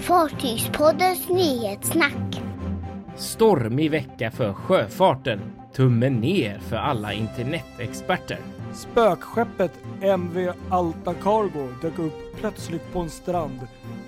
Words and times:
Fartygspoddens 0.00 1.28
nyhetssnack. 1.28 2.42
Stormig 3.16 3.90
vecka 3.90 4.30
för 4.30 4.52
sjöfarten. 4.52 5.40
Tummen 5.72 6.20
ner 6.20 6.58
för 6.58 6.76
alla 6.76 7.12
internetexperter. 7.12 8.38
Spökskeppet 8.74 9.72
MV 10.00 10.52
Alta 10.70 11.14
Cargo 11.14 11.68
dök 11.82 11.98
upp 11.98 12.36
plötsligt 12.36 12.92
på 12.92 13.00
en 13.00 13.10
strand 13.10 13.60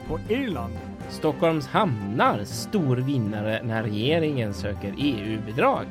på 0.09 0.19
Irland. 0.29 0.72
Stockholms 1.08 1.66
hamnar 1.66 2.44
stor 2.44 2.96
vinnare 2.96 3.62
när 3.62 3.82
regeringen 3.82 4.54
söker 4.54 4.94
EU-bidrag. 4.98 5.84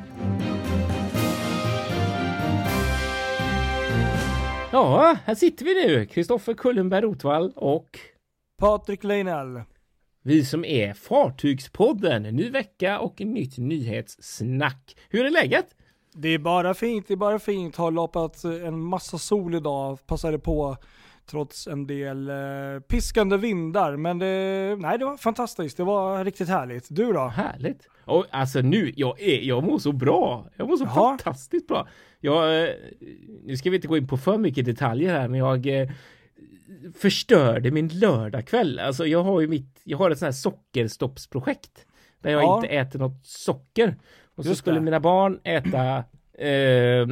Ja, 4.70 5.16
här 5.24 5.34
sitter 5.34 5.64
vi 5.64 5.86
nu, 5.86 6.06
Kristoffer 6.06 6.54
Kullenberg 6.54 7.02
Rotvall 7.02 7.52
och 7.56 7.98
Patrik 8.58 9.04
Leinell. 9.04 9.62
Vi 10.28 10.44
som 10.44 10.64
är 10.64 10.94
Fartygspodden. 10.94 12.22
Ny 12.22 12.50
vecka 12.50 12.98
och 12.98 13.20
nytt 13.20 13.58
nyhetssnack. 13.58 14.96
Hur 15.08 15.24
är 15.24 15.30
läget? 15.30 15.66
Det 16.14 16.28
är 16.28 16.38
bara 16.38 16.74
fint, 16.74 17.08
det 17.08 17.14
är 17.14 17.16
bara 17.16 17.38
fint. 17.38 17.76
Har 17.76 17.90
loppat 17.90 18.44
en 18.44 18.80
massa 18.80 19.18
sol 19.18 19.54
idag, 19.54 20.06
passade 20.06 20.38
på 20.38 20.76
trots 21.30 21.66
en 21.66 21.86
del 21.86 22.28
eh, 22.28 22.36
piskande 22.88 23.36
vindar. 23.36 23.96
Men 23.96 24.18
det, 24.18 24.76
nej, 24.78 24.98
det 24.98 25.04
var 25.04 25.16
fantastiskt, 25.16 25.76
det 25.76 25.84
var 25.84 26.24
riktigt 26.24 26.48
härligt. 26.48 26.86
Du 26.90 27.12
då? 27.12 27.28
Härligt. 27.28 27.88
Och 28.04 28.26
alltså 28.30 28.60
nu, 28.60 28.92
jag, 28.96 29.20
är, 29.20 29.40
jag 29.40 29.64
mår 29.64 29.78
så 29.78 29.92
bra. 29.92 30.48
Jag 30.56 30.68
mår 30.68 30.76
så 30.76 30.84
Jaha. 30.84 30.94
fantastiskt 30.94 31.68
bra. 31.68 31.88
Jag, 32.20 32.62
eh, 32.62 32.74
nu 33.44 33.56
ska 33.56 33.70
vi 33.70 33.76
inte 33.76 33.88
gå 33.88 33.96
in 33.96 34.08
på 34.08 34.16
för 34.16 34.38
mycket 34.38 34.64
detaljer 34.64 35.20
här, 35.20 35.28
men 35.28 35.40
jag 35.40 35.66
eh, 35.66 35.88
förstörde 36.98 37.70
min 37.70 37.88
lördagkväll. 37.88 38.78
Alltså 38.78 39.06
jag 39.06 39.22
har 39.24 39.40
ju 39.40 39.48
mitt, 39.48 39.80
jag 39.84 39.98
har 39.98 40.10
ett 40.10 40.18
sånt 40.18 40.26
här 40.26 40.32
sockerstoppsprojekt. 40.32 41.86
Där 42.20 42.30
jag 42.30 42.42
Ja. 42.42 42.56
inte 42.56 42.68
äter 42.68 42.98
något 42.98 43.26
socker. 43.26 43.96
Och 44.34 44.44
så 44.44 44.50
Just 44.50 44.58
skulle 44.58 44.76
det. 44.78 44.84
mina 44.84 45.00
barn 45.00 45.40
äta 45.44 46.04
eh, 46.44 47.06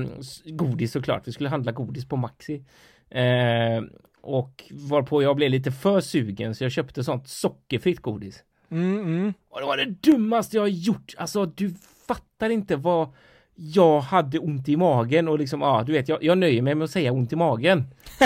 godis 0.45 0.93
såklart. 0.93 1.29
Vi 1.29 1.33
skulle 1.33 1.49
handla 1.49 1.73
godis 1.73 2.09
på 2.09 2.17
Maxi. 2.17 2.65
Eh, 3.11 3.83
och 4.21 4.65
varpå 4.71 5.23
jag 5.23 5.37
blev 5.37 5.51
lite 5.51 5.73
för 5.73 6.01
sugen 6.01 6.55
så 6.55 6.65
jag 6.65 6.73
köpte 6.73 7.05
sånt 7.05 7.29
sockerfritt 7.29 8.01
godis. 8.01 8.45
Mm, 8.71 8.99
mm. 8.99 9.35
Och 9.49 9.61
det 9.61 9.67
var 9.67 9.77
det 9.77 9.85
dummaste 9.85 10.57
jag 10.57 10.63
har 10.63 10.69
gjort. 10.69 11.15
Alltså 11.17 11.47
du 11.47 11.75
fattar 12.09 12.51
inte 12.51 12.77
vad 12.77 13.09
jag 13.57 14.01
hade 14.01 14.39
ont 14.39 14.69
i 14.69 14.77
magen 14.77 15.29
och 15.29 15.39
liksom, 15.39 15.61
ja 15.61 15.83
du 15.87 15.93
vet, 15.93 16.09
jag, 16.09 16.23
jag 16.25 16.39
nöjer 16.39 16.63
mig 16.63 16.75
med 16.75 16.85
att 16.85 16.91
säga 16.91 17.13
ont 17.13 17.33
i 17.33 17.37
magen. 17.37 17.85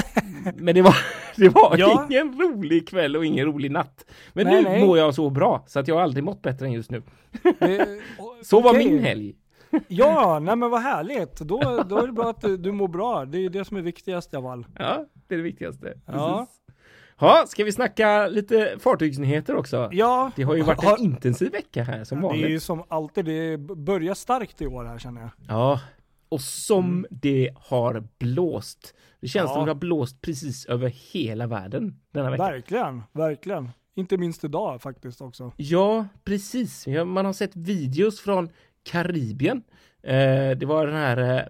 Men 0.57 0.75
det 0.75 0.83
var, 0.83 0.97
det 1.37 1.49
var 1.49 1.75
Ja. 1.79 2.07
ingen 2.11 2.41
rolig 2.41 2.89
kväll 2.89 3.17
och 3.17 3.25
ingen 3.25 3.47
rolig 3.47 3.71
natt. 3.71 4.05
Men 4.33 4.47
Nej, 4.47 4.63
nu 4.63 4.69
nej. 4.69 4.87
mår 4.87 4.99
jag 4.99 5.15
så 5.15 5.31
bra 5.31 5.65
så 5.67 5.79
att 5.79 5.89
jag 5.89 5.95
har 5.95 6.03
aldrig 6.03 6.25
mått 6.25 6.43
bättre 6.43 6.67
än 6.67 6.73
just 6.73 6.91
nu. 6.91 7.03
Det- 7.59 7.87
Så 8.43 8.61
var 8.61 8.71
okej. 8.71 8.89
min 8.91 8.99
helg. 9.05 9.35
Ja, 9.89 10.39
nej 10.43 10.57
men 10.57 10.71
vad 10.71 10.81
härligt. 10.83 11.39
Då, 11.41 11.85
då 11.89 11.97
är 11.99 12.07
det 12.07 12.13
bra 12.13 12.31
att 12.31 12.41
du, 12.59 12.73
mår 12.73 12.89
bra. 12.89 13.25
Det 13.25 13.39
är 13.45 13.51
det 13.51 13.65
som 13.65 13.77
är 13.77 13.81
viktigast 13.83 14.35
av 14.35 14.47
allt. 14.47 14.69
Ja, 14.79 15.05
det 15.29 15.35
är 15.35 15.39
det 15.39 15.45
viktigaste. 15.45 15.81
Precis. 15.87 16.03
Ja, 16.07 16.47
ska 17.47 17.65
vi 17.65 17.73
snacka 17.73 18.27
lite 18.27 18.77
fartygsnyheter 18.81 19.55
också? 19.57 19.89
Ja, 19.93 20.31
Det 20.37 20.43
har 20.43 20.55
ju 20.55 20.63
varit 20.63 20.85
har- 20.85 20.97
en 20.99 21.05
intensiv 21.05 21.53
vecka 21.53 21.83
här 21.83 22.05
som 22.05 22.21
det 22.21 22.27
är 22.27 22.29
vanligt. 22.29 22.51
ju 22.51 22.61
som 22.61 22.83
alltid, 22.89 23.25
det 23.25 23.59
börjar 23.59 24.15
starkt 24.15 24.63
i 24.63 24.67
år 24.67 24.85
här 24.85 24.99
känner 24.99 25.21
jag. 25.21 25.31
Ja, 25.49 25.81
och 26.29 26.41
som 26.41 27.07
det 27.11 27.51
har 27.57 28.05
blåst. 28.19 28.95
Det 29.21 29.29
känns 29.29 29.49
Ja. 29.51 29.55
som 29.55 29.65
det 29.65 29.71
har 29.71 29.79
blåst 29.79 30.21
precis 30.21 30.67
över 30.67 30.89
hela 31.13 31.47
världen 31.47 32.01
denna 32.13 32.31
vecka. 32.31 32.43
Verkligen, 32.43 33.03
verkligen. 33.13 33.69
Inte 33.95 34.17
minst 34.17 34.45
idag 34.45 34.83
faktiskt 34.83 35.21
också. 35.21 35.53
Ja, 35.57 36.07
precis. 36.25 36.87
Ja, 36.87 37.05
Man 37.05 37.25
har 37.25 37.33
sett 37.33 37.57
videos 37.57 38.21
från 38.21 38.49
Karibien. 38.83 39.63
Eh, 40.03 40.51
det 40.59 40.65
var 40.67 40.87
den 40.87 40.97
här, 40.97 41.37
eh, 41.39 41.43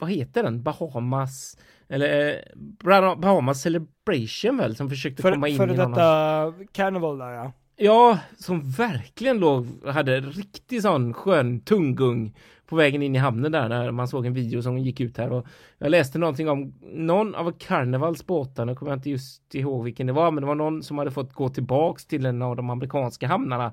vad 0.00 0.10
heter 0.10 0.42
den? 0.42 0.62
Bahamas, 0.62 1.56
eller 1.88 2.28
eh, 2.28 3.16
Bahamas 3.16 3.62
Celebration 3.62 4.56
väl, 4.56 4.76
som 4.76 4.88
försökte 4.88 5.22
komma 5.22 5.46
För, 5.46 5.46
in 5.46 5.56
för 5.56 5.70
i 5.70 5.76
någon 5.76 5.90
detta 5.90 6.54
Carnival 6.72 7.18
där 7.18 7.30
ja. 7.30 7.52
Ja, 7.80 8.18
som 8.38 8.70
verkligen 8.70 9.38
låg, 9.38 9.66
hade 9.86 10.20
riktig 10.20 10.82
sån 10.82 11.14
skön 11.14 11.60
tunggung 11.60 12.34
på 12.66 12.76
vägen 12.76 13.02
in 13.02 13.14
i 13.14 13.18
hamnen 13.18 13.52
där 13.52 13.68
när 13.68 13.90
man 13.90 14.08
såg 14.08 14.26
en 14.26 14.34
video 14.34 14.62
som 14.62 14.78
gick 14.78 15.00
ut 15.00 15.18
här 15.18 15.32
och 15.32 15.46
jag 15.78 15.90
läste 15.90 16.18
någonting 16.18 16.48
om 16.48 16.74
någon 16.92 17.34
av 17.34 17.52
Carnivals 17.58 18.26
båtar, 18.26 18.64
nu 18.64 18.74
kommer 18.74 18.92
jag 18.92 18.96
inte 18.96 19.10
just 19.10 19.54
ihåg 19.54 19.84
vilken 19.84 20.06
det 20.06 20.12
var, 20.12 20.30
men 20.30 20.42
det 20.42 20.46
var 20.46 20.54
någon 20.54 20.82
som 20.82 20.98
hade 20.98 21.10
fått 21.10 21.32
gå 21.32 21.48
tillbaks 21.48 22.06
till 22.06 22.26
en 22.26 22.42
av 22.42 22.56
de 22.56 22.70
amerikanska 22.70 23.26
hamnarna 23.26 23.72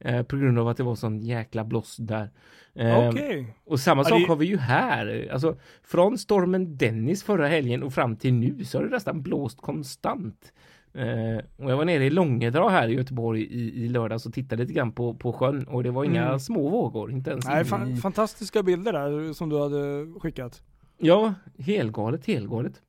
eh, 0.00 0.22
på 0.22 0.36
grund 0.36 0.58
av 0.58 0.68
att 0.68 0.76
det 0.76 0.82
var 0.82 0.94
sån 0.94 1.20
jäkla 1.20 1.64
blåst 1.64 1.96
där. 2.00 2.30
Eh, 2.74 3.08
Okej. 3.08 3.54
och 3.64 3.80
samma 3.80 4.04
sak 4.04 4.20
det- 4.20 4.26
har 4.28 4.36
vi 4.36 4.46
ju 4.46 4.56
här. 4.58 5.28
Alltså 5.32 5.56
från 5.82 6.18
stormen 6.18 6.76
Dennis 6.76 7.22
förra 7.22 7.48
helgen 7.48 7.82
och 7.82 7.92
fram 7.94 8.16
till 8.16 8.34
nu 8.34 8.64
så 8.64 8.78
har 8.78 8.84
det 8.84 8.90
nästan 8.90 9.22
blåst 9.22 9.60
konstant. 9.60 10.52
Eh, 10.94 11.44
och 11.64 11.70
jag 11.70 11.76
var 11.76 11.84
nere 11.84 12.04
i 12.04 12.10
Långedra 12.10 12.68
här 12.68 12.88
i 12.88 12.94
Göteborg 12.94 13.42
i, 13.42 13.84
i 13.84 13.88
lördags 13.88 14.26
och 14.26 14.32
tittade 14.34 14.62
lite 14.62 14.72
grann 14.74 14.92
på, 14.92 15.14
på 15.14 15.32
sjön 15.32 15.64
och 15.64 15.82
det 15.82 15.90
var 15.90 16.04
inga 16.04 16.26
Mm. 16.26 16.40
små 16.40 16.68
vågor, 16.68 17.10
inte 17.12 17.30
ens 17.30 17.46
Nej, 17.46 17.64
fan, 17.64 17.96
fantastiska 17.96 18.62
bilder 18.62 18.92
där 18.92 19.32
som 19.32 19.48
du 19.48 19.60
hade 19.60 20.06
skickat. 20.20 20.62
Ja, 20.98 21.34
helgalet, 21.58 22.26
helgalet. 22.26 22.82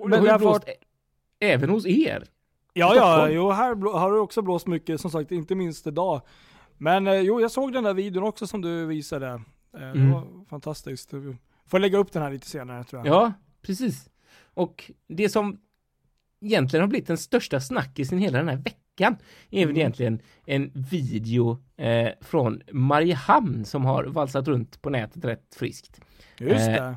Och 0.00 0.10
det 0.10 0.16
Men 0.18 0.26
har 0.28 0.32
ju 0.34 0.38
blåst 0.38 0.64
ä- 0.68 0.72
även 1.40 1.70
hos 1.70 1.86
er. 1.86 2.24
Ja, 2.74 2.94
ja, 2.96 3.28
jo 3.28 3.50
här 3.50 3.98
har 3.98 4.12
det 4.12 4.18
också 4.18 4.42
blåst 4.42 4.66
mycket 4.66 5.00
som 5.00 5.10
sagt, 5.10 5.32
inte 5.32 5.54
minst 5.54 5.86
idag. 5.86 6.20
Men 6.78 7.06
eh, 7.06 7.14
jo, 7.20 7.40
jag 7.40 7.50
såg 7.50 7.72
den 7.72 7.84
där 7.84 7.94
videon 7.94 8.24
också 8.24 8.46
som 8.46 8.60
du 8.62 8.86
visade. 8.86 9.26
Eh, 9.26 9.40
det 9.80 9.84
Mm. 9.86 10.10
var 10.12 10.44
fantastiskt. 10.50 11.10
Får 11.66 11.78
lägga 11.78 11.98
upp 11.98 12.12
den 12.12 12.22
här 12.22 12.30
lite 12.30 12.46
senare 12.46 12.84
tror 12.84 13.06
jag. 13.06 13.14
Ja, 13.16 13.32
precis. 13.62 14.08
Och 14.54 14.90
det 15.08 15.28
som 15.28 15.58
egentligen 16.40 16.80
har 16.82 16.88
blivit 16.88 17.08
den 17.08 17.18
största 17.18 17.60
snackisen 17.60 18.18
hela 18.18 18.38
den 18.38 18.48
här 18.48 18.56
veckan 18.56 19.16
är 19.50 19.58
väl 19.60 19.64
Mm. 19.68 19.76
egentligen 19.76 20.20
en 20.46 20.70
video 20.74 21.58
eh, 21.76 22.08
från 22.20 22.62
Mariehamn 22.72 23.64
som 23.64 23.84
har 23.84 24.04
valsat 24.04 24.48
runt 24.48 24.82
på 24.82 24.90
nätet 24.90 25.24
rätt 25.24 25.54
friskt. 25.56 26.00
Just 26.38 26.68
Eh, 26.68 26.92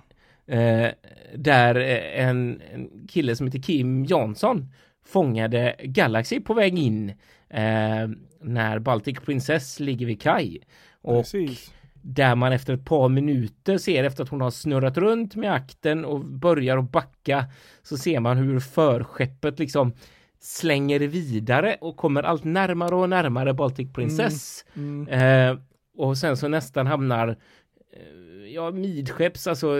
det. 0.45 0.55
Eh, 0.55 0.93
där 1.39 1.75
en, 2.15 2.61
en 2.73 3.07
kille 3.07 3.35
som 3.35 3.47
heter 3.47 3.59
Kim 3.59 4.05
Jansson 4.05 4.71
fångade 5.05 5.75
Galaxy 5.83 6.39
på 6.39 6.53
väg 6.53 6.79
in 6.79 7.09
eh, 7.49 8.07
när 8.41 8.79
Baltic 8.79 9.19
Princess 9.19 9.79
ligger 9.79 10.05
vid 10.05 10.21
kaj. 10.21 10.61
Och 11.01 11.23
Precis. 11.23 11.73
där 12.01 12.35
man 12.35 12.53
efter 12.53 12.73
ett 12.73 12.85
par 12.85 13.09
minuter 13.09 13.77
ser 13.77 14.03
efter 14.03 14.23
att 14.23 14.29
hon 14.29 14.41
har 14.41 14.51
snurrat 14.51 14.97
runt 14.97 15.35
med 15.35 15.53
akten 15.53 16.05
och 16.05 16.25
börjar 16.25 16.77
att 16.77 16.91
backa 16.91 17.45
så 17.83 17.97
ser 17.97 18.19
man 18.19 18.37
hur 18.37 18.59
förskeppet 18.59 19.59
liksom 19.59 19.93
slänger 20.39 20.99
vidare 20.99 21.77
och 21.81 21.97
kommer 21.97 22.23
allt 22.23 22.43
närmare 22.43 22.95
och 22.95 23.09
närmare 23.09 23.53
Baltic 23.53 23.93
Princess. 23.93 24.65
Mm. 24.75 25.07
Eh, 25.07 25.59
och 25.97 26.17
sen 26.17 26.37
så 26.37 26.47
nästan 26.47 26.87
hamnar 26.87 27.27
eh, 27.27 28.53
ja, 28.53 28.71
midskepps, 28.71 29.47
alltså 29.47 29.75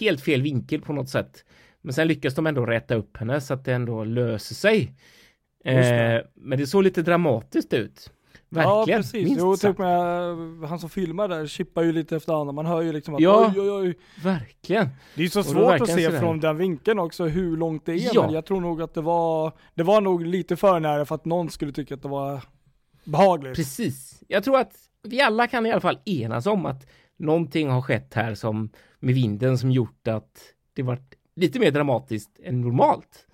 helt 0.00 0.20
fel 0.20 0.42
vinkel 0.42 0.80
på 0.80 0.92
något 0.92 1.08
sätt. 1.08 1.44
Men 1.88 1.92
sen 1.94 2.08
lyckas 2.08 2.34
de 2.34 2.46
ändå 2.46 2.66
rätta 2.66 2.94
upp 2.94 3.16
henne 3.16 3.40
så 3.40 3.54
att 3.54 3.64
det 3.64 3.72
ändå 3.72 4.04
löser 4.04 4.54
sig. 4.54 4.92
Det. 5.64 6.14
Eh, 6.16 6.22
men 6.34 6.58
det 6.58 6.66
såg 6.66 6.82
lite 6.82 7.02
dramatiskt 7.02 7.72
ut. 7.72 8.10
Ja 8.48 8.76
Verkligen, 8.78 9.02
precis, 9.02 9.24
minst 9.28 9.40
jo, 9.40 9.56
typ 9.56 9.78
med, 9.78 10.36
han 10.68 10.78
som 10.78 10.90
filmar 10.90 11.28
där 11.28 11.46
chippar 11.46 11.82
ju 11.82 11.92
lite 11.92 12.16
efter 12.16 12.40
annan. 12.40 12.54
Man 12.54 12.66
hör 12.66 12.80
ju 12.82 12.92
liksom 12.92 13.14
att 13.14 13.20
Ja. 13.20 13.52
oj, 13.56 13.60
oj, 13.60 13.70
oj. 13.70 13.98
Verkligen. 14.22 14.88
Det 15.14 15.24
är 15.24 15.28
så 15.28 15.42
svårt 15.42 15.80
att 15.80 15.88
se 15.88 16.04
sådär. 16.04 16.20
från 16.20 16.40
den 16.40 16.56
vinkeln 16.56 16.98
också 16.98 17.24
hur 17.24 17.56
långt 17.56 17.86
det 17.86 17.92
är. 17.92 18.14
Ja. 18.14 18.22
Men 18.24 18.34
jag 18.34 18.46
tror 18.46 18.60
nog 18.60 18.82
att 18.82 18.94
det 18.94 19.00
var, 19.02 19.52
det 19.74 19.82
var 19.82 20.00
nog 20.00 20.26
lite 20.26 20.56
för 20.56 20.80
nära 20.80 21.04
för 21.04 21.14
att 21.14 21.24
någon 21.24 21.50
skulle 21.50 21.72
tycka 21.72 21.94
att 21.94 22.02
det 22.02 22.08
var 22.08 22.42
behagligt. 23.04 23.56
Precis. 23.56 24.22
Jag 24.28 24.44
tror 24.44 24.58
att 24.58 24.72
vi 25.02 25.20
alla 25.20 25.46
kan 25.46 25.66
i 25.66 25.72
alla 25.72 25.80
fall 25.80 25.98
enas 26.04 26.46
om 26.46 26.66
att 26.66 26.86
någonting 27.18 27.70
har 27.70 27.82
skett 27.82 28.14
här 28.14 28.34
som 28.34 28.70
med 28.98 29.14
vinden 29.14 29.58
som 29.58 29.70
gjort 29.70 30.08
att 30.08 30.54
det 30.72 30.82
varit 30.82 31.14
lite 31.38 31.58
mer 31.60 31.70
dramatiskt 31.70 32.40
än 32.44 32.60
normalt. 32.60 33.26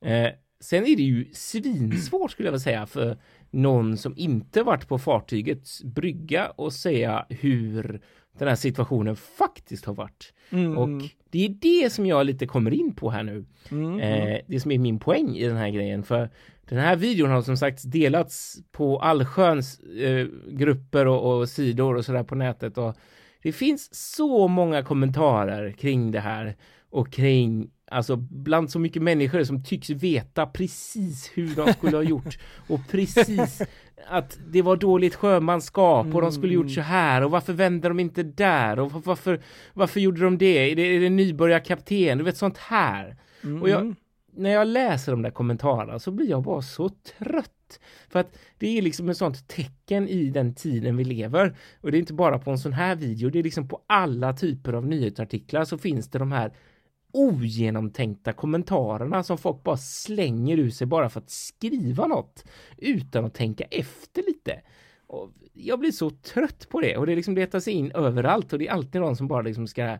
Eh, 0.00 0.28
sen 0.60 0.82
är 0.86 0.96
det 0.96 1.02
ju 1.02 1.26
svinsvårt 1.32 2.30
skulle 2.30 2.46
jag 2.46 2.52
vilja 2.52 2.60
säga 2.64 2.86
för 2.86 3.18
någon 3.50 3.96
som 3.96 4.14
inte 4.16 4.62
varit 4.62 4.88
på 4.88 4.98
fartygets 4.98 5.82
brygga 5.84 6.50
och 6.50 6.72
säga 6.72 7.26
hur 7.28 8.00
den 8.38 8.48
här 8.48 8.54
situationen 8.54 9.16
faktiskt 9.16 9.84
har 9.84 9.94
varit. 9.94 10.32
Mm, 10.50 10.78
Och 10.78 10.88
det 11.30 11.44
är 11.44 11.48
det 11.48 11.92
som 11.92 12.06
jag 12.06 12.26
lite 12.26 12.46
kommer 12.46 12.70
in 12.70 12.94
på 12.94 13.10
här 13.10 13.22
nu. 13.22 13.44
mm. 13.70 14.00
Eh, 14.00 14.38
det 14.46 14.60
som 14.60 14.70
är 14.70 14.78
min 14.78 14.98
poäng 14.98 15.36
i 15.36 15.46
den 15.46 15.56
här 15.56 15.70
grejen. 15.70 16.02
För 16.02 16.30
den 16.68 16.78
här 16.78 16.96
videon 16.96 17.30
har 17.30 17.42
som 17.42 17.56
sagt 17.56 17.92
delats 17.92 18.58
på 18.72 18.98
allsköns 18.98 19.80
eh, 19.80 20.26
grupper 20.50 21.06
och, 21.06 21.38
och 21.38 21.48
sidor 21.48 21.96
och 21.96 22.04
sådär 22.04 22.22
på 22.24 22.34
nätet. 22.34 22.78
Och 22.78 22.96
det 23.42 23.52
finns 23.52 23.94
så 24.14 24.48
många 24.48 24.82
kommentarer 24.82 25.72
kring 25.72 26.10
det 26.10 26.20
här 26.20 26.56
och 26.92 27.12
kring 27.12 27.70
Alltså 27.92 28.16
bland 28.16 28.70
så 28.70 28.78
mycket 28.78 29.02
människor 29.02 29.44
som 29.44 29.64
tycks 29.64 29.90
veta 29.90 30.46
precis 30.46 31.30
hur 31.34 31.54
de 31.54 31.72
skulle 31.72 31.96
ha 31.96 32.02
gjort 32.02 32.38
och 32.68 32.80
precis 32.90 33.62
att 34.08 34.38
det 34.46 34.62
var 34.62 34.76
dåligt 34.76 35.14
sjömanskap 35.14 36.14
och 36.14 36.22
de 36.22 36.32
skulle 36.32 36.54
gjort 36.54 36.70
så 36.70 36.80
här 36.80 37.24
och 37.24 37.30
varför 37.30 37.52
vände 37.52 37.88
de 37.88 38.00
inte 38.00 38.22
där 38.22 38.78
och 38.78 38.92
varför, 38.92 39.40
varför 39.74 40.00
gjorde 40.00 40.20
de 40.20 40.38
det? 40.38 40.70
Är 40.70 40.76
det, 40.76 40.82
är 40.82 41.00
det 41.00 41.10
nybörjarkapten? 41.10 42.18
Du 42.18 42.24
vet 42.24 42.36
sånt 42.36 42.58
här. 42.58 43.16
Och 43.60 43.68
jag, 43.68 43.94
när 44.36 44.50
jag 44.50 44.68
läser 44.68 45.12
de 45.12 45.22
där 45.22 45.30
kommentarerna 45.30 45.98
så 45.98 46.10
blir 46.10 46.30
jag 46.30 46.42
bara 46.42 46.62
så 46.62 46.88
trött. 46.88 47.80
För 48.08 48.20
att 48.20 48.38
det 48.58 48.78
är 48.78 48.82
liksom 48.82 49.08
ett 49.08 49.16
sånt 49.16 49.48
tecken 49.48 50.08
i 50.08 50.30
den 50.30 50.54
tiden 50.54 50.96
vi 50.96 51.04
lever. 51.04 51.56
Och 51.80 51.90
det 51.90 51.96
är 51.96 52.00
inte 52.00 52.14
bara 52.14 52.38
på 52.38 52.50
en 52.50 52.58
sån 52.58 52.72
här 52.72 52.96
video, 52.96 53.30
det 53.30 53.38
är 53.38 53.42
liksom 53.42 53.68
på 53.68 53.82
alla 53.86 54.32
typer 54.32 54.72
av 54.72 54.86
nyhetsartiklar 54.86 55.64
så 55.64 55.78
finns 55.78 56.10
det 56.10 56.18
de 56.18 56.32
här 56.32 56.52
ogenomtänkta 57.12 58.32
kommentarerna 58.32 59.22
som 59.22 59.38
folk 59.38 59.62
bara 59.62 59.76
slänger 59.76 60.58
ur 60.58 60.70
sig 60.70 60.86
bara 60.86 61.08
för 61.08 61.20
att 61.20 61.30
skriva 61.30 62.06
något 62.06 62.44
utan 62.76 63.24
att 63.24 63.34
tänka 63.34 63.64
efter 63.64 64.22
lite. 64.22 64.60
Och 65.06 65.30
jag 65.52 65.78
blir 65.78 65.90
så 65.90 66.10
trött 66.10 66.68
på 66.68 66.80
det 66.80 66.96
och 66.96 67.06
det 67.06 67.16
liksom 67.16 67.34
letar 67.34 67.60
sig 67.60 67.72
in 67.72 67.92
överallt 67.92 68.52
och 68.52 68.58
det 68.58 68.68
är 68.68 68.72
alltid 68.72 69.00
någon 69.00 69.16
som 69.16 69.28
bara 69.28 69.42
liksom 69.42 69.66
ska 69.66 69.98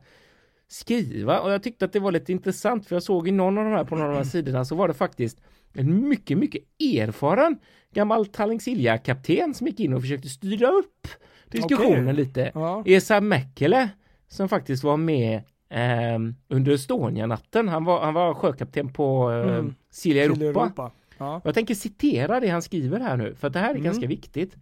skriva 0.68 1.40
och 1.40 1.52
jag 1.52 1.62
tyckte 1.62 1.84
att 1.84 1.92
det 1.92 2.00
var 2.00 2.12
lite 2.12 2.32
intressant 2.32 2.86
för 2.86 2.96
jag 2.96 3.02
såg 3.02 3.28
i 3.28 3.30
någon 3.30 3.58
av 3.58 3.64
de 3.64 3.70
här 3.70 3.84
på 3.84 3.94
några 3.94 4.08
av 4.08 4.14
de 4.14 4.16
här 4.16 4.30
sidorna 4.30 4.64
så 4.64 4.74
var 4.74 4.88
det 4.88 4.94
faktiskt 4.94 5.40
en 5.74 6.08
mycket, 6.08 6.38
mycket 6.38 6.62
erfaren 6.80 7.58
gammal 7.94 8.26
Tallingsilja 8.26 8.98
kapten 8.98 9.54
som 9.54 9.66
gick 9.66 9.80
in 9.80 9.92
och 9.92 10.00
försökte 10.00 10.28
styra 10.28 10.68
upp 10.68 11.08
diskussionen 11.48 12.08
Okej. 12.08 12.14
lite. 12.14 12.50
Ja. 12.54 12.82
Esa 12.86 13.20
Mäkelä 13.20 13.88
som 14.28 14.48
faktiskt 14.48 14.84
var 14.84 14.96
med 14.96 15.42
eh, 15.72 16.18
under 16.48 16.72
Estonia-natten. 16.72 17.68
Han 17.68 17.84
var, 17.84 18.00
han 18.04 18.14
var 18.14 18.34
sjökapten 18.34 18.92
på 18.92 19.30
eh, 19.30 19.54
Mm. 19.58 19.74
Silja 19.90 20.32
Till 20.32 20.42
Europa. 20.42 20.90
Ja. 21.18 21.40
Jag 21.44 21.54
tänker 21.54 21.74
citera 21.74 22.40
det 22.40 22.48
han 22.48 22.62
skriver 22.62 23.00
här 23.00 23.16
nu, 23.16 23.34
för 23.34 23.50
det 23.50 23.58
här 23.58 23.66
är 23.70 23.74
Mm. 23.74 23.82
ganska 23.84 24.06
viktigt. 24.06 24.56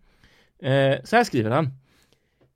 Eh, 0.62 0.94
så 1.04 1.16
här 1.16 1.24
skriver 1.24 1.50
han. 1.50 1.68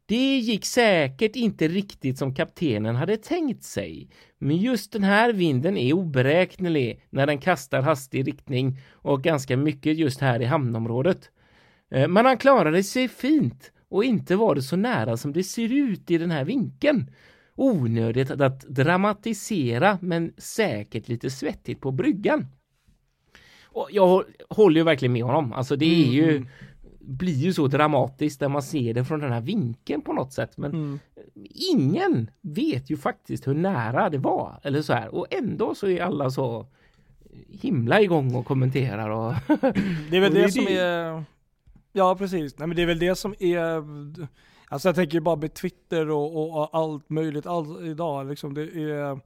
Det 0.07 0.39
gick 0.39 0.65
säkert 0.65 1.37
inte 1.37 1.69
riktigt 1.69 2.19
som 2.19 2.35
kaptenen 2.35 2.97
hade 2.97 3.17
tänkt 3.17 3.63
sig. 3.63 4.09
Men 4.39 4.57
just 4.57 4.93
den 4.93 5.03
här 5.05 5.33
vinden 5.33 5.77
är 5.77 5.93
oberäknelig 5.93 7.01
när 7.11 7.27
den 7.27 7.39
kastar 7.39 7.83
hastig 7.83 8.27
riktning 8.29 8.79
och 8.93 9.23
ganska 9.23 9.57
mycket 9.57 9.97
just 9.99 10.21
här 10.21 10.41
i 10.43 10.45
hamnområdet. 10.45 11.31
Eh, 11.91 12.09
Men 12.09 12.27
han 12.27 12.37
klarade 12.39 12.83
sig 12.83 13.09
fint 13.09 13.73
och 13.89 14.05
inte 14.05 14.37
var 14.37 14.55
det 14.55 14.63
så 14.63 14.77
nära 14.77 15.17
som 15.17 15.33
det 15.33 15.45
ser 15.45 15.73
ut 15.73 16.11
i 16.11 16.19
den 16.19 16.31
här 16.31 16.45
vinkeln. 16.45 17.11
Onödigt 17.57 18.31
att 18.31 18.61
dramatisera 18.61 19.99
men 20.03 20.33
säkert 20.39 21.09
lite 21.09 21.31
svettigt 21.31 21.81
på 21.81 21.91
bryggan. 21.91 22.47
Och 23.65 23.89
jag 23.93 24.07
hå- 24.07 24.25
håller 24.51 24.81
ju 24.81 24.85
verkligen 24.85 25.13
med 25.13 25.23
honom. 25.25 25.53
Alltså 25.53 25.77
det 25.77 25.85
är 26.05 26.13
ju 26.13 26.37
Mm. 26.37 26.49
blir 27.01 27.35
ju 27.35 27.53
så 27.53 27.67
dramatiskt 27.67 28.41
när 28.41 28.49
man 28.49 28.63
ser 28.63 28.95
det 28.95 29.05
från 29.05 29.21
den 29.21 29.33
här 29.33 29.41
vinkeln 29.41 30.03
på 30.03 30.13
något 30.13 30.33
sätt. 30.33 30.57
Men 30.59 30.71
Mm. 30.73 30.99
ingen 31.73 32.31
vet 32.41 32.91
ju 32.91 32.97
faktiskt 32.97 33.47
hur 33.47 33.55
nära 33.55 34.11
det 34.11 34.19
var 34.19 34.61
eller 34.63 34.83
så 34.83 34.93
här 34.93 35.15
och 35.15 35.27
ändå 35.31 35.75
så 35.75 35.89
är 35.89 36.03
alla 36.03 36.31
så 36.31 36.67
himla 37.49 38.01
igång 38.01 38.35
och 38.35 38.47
kommenterar 38.47 39.11
och 39.11 39.35
Det 40.11 40.17
är 40.17 40.21
väl 40.21 40.25
Och 40.33 40.35
det, 40.35 40.43
det 40.43 40.53
som 40.53 40.67
är, 40.69 41.25
ja 41.93 42.17
precis, 42.17 42.59
nej 42.59 42.69
men 42.69 42.77
det 42.77 42.83
är 42.83 42.87
väl 42.87 42.99
det 42.99 43.15
som 43.17 43.35
är, 43.39 43.83
alltså 44.69 44.89
jag 44.89 44.95
tänker 44.97 45.21
bara 45.21 45.37
med 45.37 45.55
Twitter 45.55 46.11
och, 46.11 46.59
och, 46.59 46.69
allt 46.73 47.11
möjligt 47.11 47.47
allt 47.47 47.81
idag 47.81 48.27
liksom, 48.29 48.55
det 48.55 48.63
är 48.63 49.21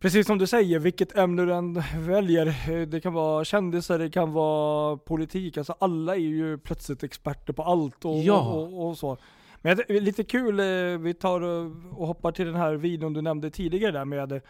Precis 0.00 0.26
som 0.26 0.38
du 0.38 0.46
säger, 0.46 0.78
vilket 0.78 1.18
ämne 1.18 1.44
du 1.44 1.54
än 1.54 1.82
väljer, 1.98 2.46
eh, 2.46 2.88
det 2.88 3.00
kan 3.00 3.12
vara 3.12 3.44
kändisar, 3.44 3.98
det 3.98 4.10
kan 4.10 4.32
vara 4.32 4.96
politik, 4.96 5.56
alltså 5.56 5.74
alla 5.78 6.14
är 6.14 6.20
ju 6.20 6.58
plötsligt 6.58 7.02
experter 7.02 7.52
på 7.52 7.62
allt 7.62 8.04
och, 8.04 8.18
Ja. 8.18 8.40
och, 8.40 8.88
och, 8.88 8.98
så. 8.98 9.16
Men 9.62 9.78
lite 9.88 10.24
kul, 10.24 10.60
eh, 10.60 10.98
vi 10.98 11.14
tar 11.14 11.40
och 11.98 12.06
hoppar 12.06 12.32
till 12.32 12.46
den 12.46 12.54
här 12.54 12.74
videon 12.74 13.12
du 13.12 13.22
nämnde 13.22 13.50
tidigare 13.50 13.92
där 13.92 14.04
med, 14.04 14.32
eh, 14.32 14.40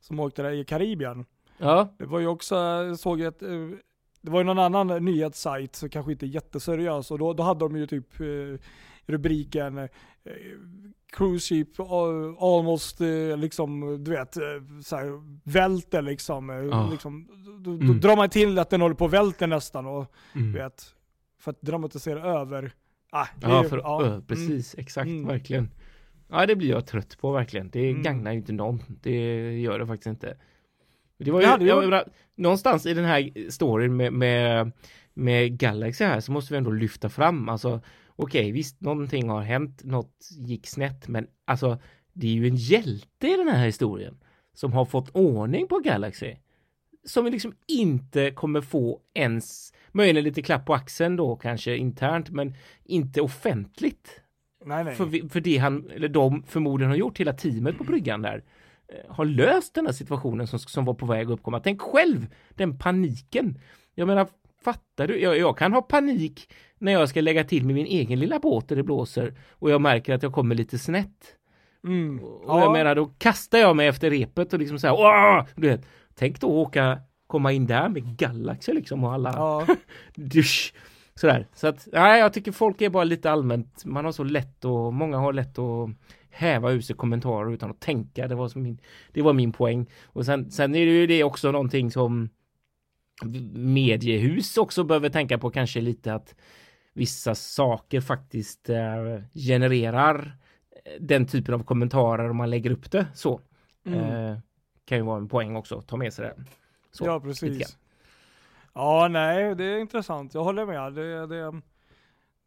som 0.00 0.20
åkte 0.20 0.42
där 0.42 0.50
i 0.50 0.64
Karibien. 0.64 1.24
ja, 1.58 1.88
Det 1.98 2.06
var 2.06 2.18
ju 2.20 2.26
också, 2.26 2.54
jag 2.54 2.98
såg 2.98 3.20
ett, 3.20 3.42
eh, 3.42 3.48
det 4.26 4.32
var 4.32 4.40
ju 4.40 4.44
någon 4.44 4.58
annan 4.58 5.04
nyhetssajt, 5.04 5.76
så 5.76 5.88
kanske 5.88 6.12
inte 6.12 6.26
jätteseriös, 6.26 7.10
och 7.10 7.18
då, 7.18 7.32
då 7.32 7.42
hade 7.42 7.60
de 7.60 7.76
ju 7.76 7.86
typ 7.86 8.20
eh, 8.20 8.26
rubriken 9.06 9.78
eh, 9.78 9.88
Cruise 11.12 11.46
ship 11.48 11.80
al- 11.80 12.36
almost 12.40 13.00
eh, 13.00 13.36
liksom, 13.36 14.04
du 14.04 14.10
vet, 14.10 14.36
eh, 14.36 14.42
så 14.84 14.96
här, 14.96 15.06
välter 15.50 16.02
liksom. 16.02 16.50
eh, 16.50 16.56
Ja. 16.56 16.88
liksom 16.90 17.28
då, 17.64 17.70
då 17.76 17.84
Mm. 17.84 18.00
drar 18.00 18.16
man 18.16 18.28
till 18.30 18.58
att 18.58 18.70
den 18.70 18.80
håller 18.80 18.94
på 18.94 19.04
att 19.04 19.12
välta 19.12 19.46
nästan 19.46 19.86
och 19.86 20.12
mm. 20.34 20.52
vet, 20.52 20.94
för 21.40 21.50
att 21.50 21.60
dramatisera 21.62 22.22
över. 22.40 22.72
Ah, 23.10 23.26
ja, 23.42 23.62
ju- 23.62 23.68
för, 23.68 23.78
ja, 23.78 24.04
ö, 24.04 24.20
precis, 24.26 24.74
exakt, 24.78 25.06
Mm. 25.08 25.26
verkligen. 25.26 25.70
Ja, 26.28 26.46
det 26.46 26.56
blir 26.56 26.68
jag 26.70 26.86
trött 26.86 27.18
på 27.20 27.32
verkligen. 27.32 27.70
Det 27.70 27.90
Mm. 27.90 28.02
gagnar 28.02 28.32
ju 28.32 28.38
inte 28.38 28.52
någon. 28.52 28.82
Det 29.02 29.52
gör 29.60 29.78
det 29.78 29.86
faktiskt 29.86 30.06
inte. 30.06 30.36
Det 31.18 31.30
var 31.30 31.40
Det 31.40 31.44
ju, 31.44 31.50
hade 31.50 31.64
ju- 31.64 31.70
jag 31.70 31.84
menar, 31.84 32.08
någonstans 32.34 32.86
i 32.86 32.94
den 32.94 33.04
här 33.04 33.50
storyn 33.50 33.96
med, 33.96 34.12
med, 34.12 34.72
med 35.14 35.58
Galaxy 35.58 36.04
här 36.04 36.20
så 36.20 36.32
måste 36.32 36.54
vi 36.54 36.58
ändå 36.58 36.70
lyfta 36.70 37.08
fram, 37.08 37.48
alltså 37.48 37.80
okej, 38.16 38.52
visst, 38.52 38.80
någonting 38.80 39.28
har 39.28 39.42
hänt, 39.42 39.84
något 39.84 40.28
gick 40.38 40.66
snett, 40.66 41.08
men 41.08 41.26
alltså 41.44 41.78
det 42.12 42.26
är 42.26 42.32
ju 42.32 42.46
en 42.48 42.56
hjälte 42.56 43.26
i 43.28 43.36
den 43.36 43.48
här 43.48 43.66
historien 43.66 44.18
som 44.54 44.72
har 44.72 44.84
fått 44.84 45.10
ordning 45.10 45.68
på 45.68 45.78
Galaxy. 45.78 46.34
Som 47.04 47.24
vi 47.24 47.30
liksom 47.30 47.54
inte 47.66 48.30
kommer 48.30 48.60
få 48.60 49.00
ens, 49.14 49.72
möjligen 49.92 50.24
lite 50.24 50.42
klapp 50.42 50.66
på 50.66 50.74
axeln 50.74 51.16
då 51.16 51.36
kanske 51.36 51.76
internt, 51.76 52.30
men 52.30 52.54
inte 52.84 53.20
offentligt. 53.20 54.20
Nej 54.64 54.84
nej. 54.84 54.94
För, 54.94 55.28
för 55.28 55.40
det 55.40 55.56
han, 55.58 55.90
eller 55.90 56.08
de 56.08 56.42
förmodligen 56.42 56.90
har 56.90 56.96
gjort, 56.96 57.20
hela 57.20 57.32
teamet 57.32 57.78
på 57.78 57.84
bryggan 57.84 58.22
där, 58.22 58.44
har 59.08 59.24
löst 59.24 59.74
den 59.74 59.86
här 59.86 59.92
situationen 59.92 60.46
som, 60.46 60.58
som 60.58 60.84
var 60.84 60.94
på 60.94 61.06
väg 61.06 61.26
att 61.26 61.32
uppkomma. 61.32 61.60
Tänk 61.60 61.80
själv 61.80 62.26
den 62.54 62.78
paniken. 62.78 63.58
Jag 63.94 64.08
menar, 64.08 64.28
fattar 64.64 65.06
du? 65.06 65.20
Jag, 65.20 65.38
jag 65.38 65.58
kan 65.58 65.72
ha 65.72 65.82
panik 65.82 66.52
när 66.78 66.92
jag 66.92 67.08
ska 67.08 67.20
lägga 67.20 67.44
till 67.44 67.64
med 67.66 67.74
min 67.74 67.86
egen 67.86 68.20
lilla 68.20 68.38
båt 68.38 68.68
där 68.68 68.76
det 68.76 68.82
blåser 68.82 69.34
och 69.52 69.70
jag 69.70 69.80
märker 69.80 70.14
att 70.14 70.22
jag 70.22 70.32
kommer 70.32 70.54
lite 70.54 70.78
snett. 70.78 71.36
Mm. 71.84 72.18
Och 72.24 72.60
jag 72.60 72.72
menar, 72.72 72.94
då 72.94 73.06
kastar 73.06 73.58
jag 73.58 73.76
mig 73.76 73.86
efter 73.88 74.10
repet 74.10 74.52
och 74.52 74.58
liksom 74.58 74.78
så 74.78 74.86
här, 74.86 74.94
Åh! 74.94 75.44
du 75.54 75.68
vet, 75.68 75.86
tänk 76.14 76.40
då 76.40 76.46
åka, 76.46 76.98
komma 77.26 77.52
in 77.52 77.66
där 77.66 77.88
med 77.88 78.18
Galaxy 78.18 78.72
liksom 78.72 79.04
och 79.04 79.12
alla 79.12 79.32
Ja. 79.36 79.66
dusch. 80.14 80.74
Sådär. 81.14 81.46
Så 81.54 81.66
att, 81.66 81.88
nej, 81.92 82.20
jag 82.20 82.32
tycker 82.32 82.52
folk 82.52 82.80
är 82.80 82.90
bara 82.90 83.04
lite 83.04 83.30
allmänt, 83.30 83.84
man 83.84 84.04
har 84.04 84.12
så 84.12 84.24
lätt 84.24 84.64
och 84.64 84.94
många 84.94 85.18
har 85.18 85.32
lätt 85.32 85.58
att 85.58 85.90
häva 86.36 86.72
ur 86.72 86.80
sig 86.80 86.96
kommentarer 86.96 87.52
utan 87.52 87.70
att 87.70 87.80
tänka. 87.80 88.28
Det 88.28 88.34
var, 88.34 88.48
som 88.48 88.62
min, 88.62 88.80
det 89.12 89.22
var 89.22 89.32
min 89.32 89.52
poäng. 89.52 89.86
Och 90.04 90.24
sen, 90.24 90.50
sen 90.50 90.74
är 90.74 90.86
det 90.86 90.92
ju 90.92 91.06
det 91.06 91.24
också 91.24 91.52
någonting 91.52 91.90
som 91.90 92.28
mediehus 93.54 94.56
också 94.56 94.84
behöver 94.84 95.08
tänka 95.08 95.38
på 95.38 95.50
kanske 95.50 95.80
lite 95.80 96.14
att 96.14 96.34
vissa 96.92 97.34
saker 97.34 98.00
faktiskt 98.00 98.68
eh, 98.68 99.20
genererar 99.34 100.36
den 101.00 101.26
typen 101.26 101.54
av 101.54 101.64
kommentarer 101.64 102.30
om 102.30 102.36
man 102.36 102.50
lägger 102.50 102.70
upp 102.70 102.90
det 102.90 103.06
så. 103.14 103.40
Mm. 103.86 104.00
Eh, 104.00 104.38
kan 104.84 104.98
ju 104.98 105.04
vara 105.04 105.18
en 105.18 105.28
poäng 105.28 105.56
också, 105.56 105.80
ta 105.80 105.96
med 105.96 106.12
sig 106.12 106.24
det. 106.24 106.44
Så, 106.90 107.04
ja, 107.04 107.20
precis. 107.20 107.78
Ja, 108.74 109.08
nej, 109.08 109.54
det 109.54 109.64
är 109.64 109.78
intressant. 109.78 110.34
Jag 110.34 110.44
håller 110.44 110.66
med. 110.66 110.92
Det, 110.92 111.26
det, 111.26 111.60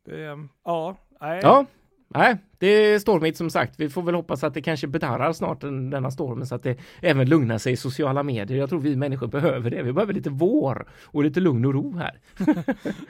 det, 0.06 0.48
ja, 0.64 0.96
nej. 1.22 1.40
Ja, 1.44 1.66
nej, 2.10 2.38
det 2.58 2.68
är 2.68 3.00
stormigt 3.00 3.38
som 3.38 3.50
sagt. 3.50 3.80
Vi 3.80 3.90
får 3.90 4.02
väl 4.02 4.16
hoppas 4.16 4.44
att 4.44 4.54
det 4.54 4.62
kanske 4.62 4.88
bedarrar 4.88 5.34
snart 5.34 5.62
den, 5.62 5.90
denna 5.90 6.12
stormen 6.12 6.48
så 6.48 6.56
att 6.56 6.64
det 6.64 6.78
även 7.02 7.30
lugnar 7.30 7.58
sig 7.58 7.74
i 7.74 7.78
sociala 7.78 8.24
medier. 8.24 8.58
Jag 8.58 8.70
tror 8.70 8.80
vi 8.80 8.96
människor 8.96 9.28
behöver 9.28 9.70
det. 9.70 9.84
Vi 9.84 9.94
behöver 9.94 10.14
lite 10.14 10.30
vår 10.30 10.88
och 11.06 11.24
lite 11.24 11.40
lugn 11.40 11.66
och 11.66 11.74
ro 11.74 11.98
här. 11.98 12.20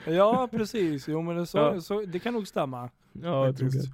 Ja, 0.16 0.48
precis. 0.50 1.08
Jo, 1.08 1.22
men 1.22 1.36
det, 1.36 1.46
så, 1.46 1.58
Ja. 1.58 1.80
Så, 1.80 2.00
det 2.00 2.18
kan 2.18 2.34
nog 2.34 2.48
stämma. 2.48 2.90
Ja, 3.12 3.46
jag 3.46 3.56
tror 3.56 3.70
det. 3.70 3.90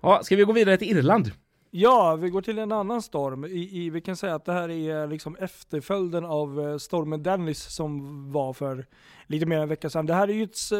Ja, 0.00 0.20
ska 0.22 0.36
vi 0.36 0.42
gå 0.42 0.52
vidare 0.52 0.76
till 0.76 0.96
Irland? 0.98 1.30
Ja, 1.70 2.16
vi 2.16 2.30
går 2.30 2.42
till 2.42 2.58
en 2.58 2.72
annan 2.72 3.02
storm. 3.02 3.44
I, 3.44 3.84
i, 3.84 3.90
vi 3.90 4.00
kan 4.00 4.16
säga 4.16 4.34
att 4.34 4.44
det 4.44 4.52
här 4.52 4.70
är 4.70 5.06
liksom 5.06 5.36
efterföljden 5.36 6.24
av 6.24 6.60
eh, 6.60 6.76
stormen 6.76 7.22
Dennis 7.22 7.62
som 7.62 8.32
var 8.32 8.52
för 8.52 8.86
lite 9.26 9.46
mer 9.46 9.56
än 9.56 9.62
en 9.62 9.68
vecka 9.68 9.90
sedan. 9.90 10.06
Det 10.06 10.14
här 10.14 10.28
är 10.28 10.32
ju 10.32 10.42
ett, 10.42 10.70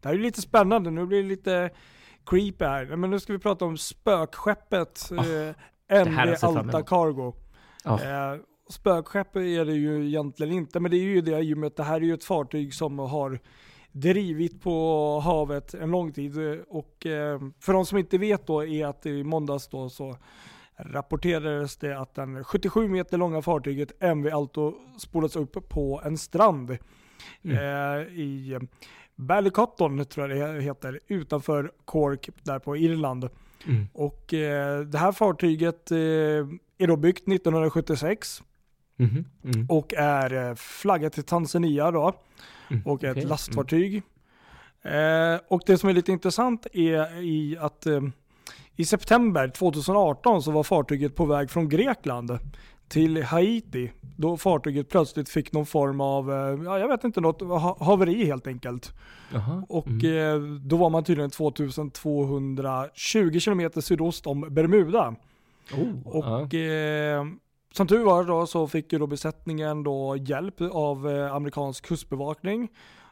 det 0.00 0.08
här 0.08 0.14
är 0.14 0.18
lite 0.18 0.42
spännande. 0.42 0.90
Nu 0.90 1.06
blir 1.06 1.22
det 1.22 1.28
lite 1.28 1.70
creepy 2.26 2.64
här. 2.64 2.96
Men 2.96 3.10
nu 3.10 3.20
ska 3.20 3.32
vi 3.32 3.38
prata 3.38 3.64
om 3.64 3.78
spökskeppet 3.78 5.10
eh, 5.10 5.18
här 5.88 6.06
har 6.06 6.26
MV 6.26 6.36
fram 6.36 6.56
Alta. 6.56 6.82
Cargo. 6.82 7.34
Ja. 7.84 8.02
Eh, 8.02 8.40
spökskepp 8.68 9.36
är 9.36 9.64
det 9.64 9.74
ju 9.74 10.06
egentligen 10.06 10.52
inte, 10.52 10.80
men 10.80 10.90
det 10.90 10.96
är 10.96 11.02
ju 11.02 11.20
det 11.20 11.40
i 11.40 11.54
och 11.54 11.58
med 11.58 11.66
att 11.66 11.76
det 11.76 11.82
här 11.82 11.96
är 11.96 12.04
ju 12.04 12.14
ett 12.14 12.24
fartyg 12.24 12.74
som 12.74 12.98
har 12.98 13.40
drivit 14.00 14.62
på 14.62 15.18
havet 15.24 15.74
en 15.74 15.90
lång 15.90 16.12
tid. 16.12 16.38
Och 16.68 17.06
eh, 17.06 17.40
för 17.60 17.72
de 17.72 17.86
som 17.86 17.98
inte 17.98 18.18
vet 18.18 18.46
då 18.46 18.64
är 18.66 18.86
att 18.86 19.06
i 19.06 19.24
måndags 19.24 19.68
då 19.68 19.88
så 19.88 20.16
rapporterades 20.76 21.76
det 21.76 21.98
att 22.00 22.14
den 22.14 22.44
77 22.44 22.88
meter 22.88 23.18
långa 23.18 23.42
fartyget 23.42 23.92
MV 24.02 24.28
Alto 24.34 24.74
spolats 24.98 25.36
upp 25.36 25.68
på 25.68 26.00
en 26.04 26.18
strand 26.18 26.76
Mm. 27.44 27.56
eh, 27.56 28.06
i 28.08 28.58
Ballycotton 29.16 30.04
tror 30.04 30.30
jag 30.30 30.54
det 30.54 30.60
heter, 30.62 31.00
utanför 31.08 31.72
Cork 31.84 32.28
där 32.42 32.58
på 32.58 32.76
Irland. 32.76 33.28
Mm. 33.66 33.86
Och 33.94 34.34
eh, 34.34 34.80
det 34.80 34.98
här 34.98 35.12
fartyget 35.12 35.90
eh, 35.90 35.96
är 36.78 36.86
då 36.86 36.96
byggt 36.96 37.28
1976 37.28 38.42
Mhm. 38.96 39.24
Mm. 39.44 39.66
och 39.68 39.94
är 39.94 40.48
eh, 40.48 40.54
flaggat 40.54 41.12
till 41.12 41.24
Tanzania 41.24 41.90
då 41.90 42.12
Mm. 42.70 42.82
och 42.86 43.04
ett 43.04 43.16
Okej. 43.16 43.26
lastfartyg. 43.26 44.02
Eh, 44.82 45.40
och 45.48 45.62
det 45.66 45.78
som 45.78 45.88
är 45.88 45.92
lite 45.92 46.12
intressant 46.12 46.66
är 46.72 47.22
i 47.22 47.56
att 47.60 47.86
eh, 47.86 48.00
i 48.76 48.84
september 48.84 49.48
2018 49.48 50.42
så 50.42 50.50
var 50.50 50.62
fartyget 50.62 51.14
på 51.14 51.24
väg 51.24 51.50
från 51.50 51.68
Grekland 51.68 52.38
till 52.88 53.22
Haiti. 53.22 53.92
Då 54.16 54.36
fartyget 54.36 54.88
plötsligt 54.88 55.28
fick 55.28 55.52
någon 55.52 55.66
form 55.66 56.00
av, 56.00 56.30
eh, 56.32 56.36
ja, 56.64 56.78
jag 56.78 56.88
vet 56.88 57.04
inte, 57.04 57.20
något 57.20 57.40
ha- 57.40 57.76
haveri 57.80 58.24
helt 58.24 58.46
enkelt. 58.46 58.92
Jaha. 59.32 59.64
Och 59.68 59.86
Mm. 59.88 60.06
eh, 60.06 60.38
då 60.60 60.76
var 60.76 60.90
man 60.90 61.04
tydligen 61.04 61.30
2220 61.30 63.40
km 63.40 63.70
sydost 63.82 64.26
om 64.26 64.40
Bermuda. 64.50 65.14
Oh, 65.72 66.06
Och 66.06 66.54
eh, 66.54 67.24
som 67.78 67.86
tur 67.86 68.04
var 68.04 68.24
då 68.24 68.46
så 68.46 68.68
fick 68.68 68.92
ju 68.92 68.98
då 68.98 69.06
besättningen 69.06 69.82
då 69.82 70.16
hjälp 70.16 70.60
av 70.60 71.10
eh, 71.10 71.34
amerikansk 71.34 71.86
kustbevakning 71.86 72.68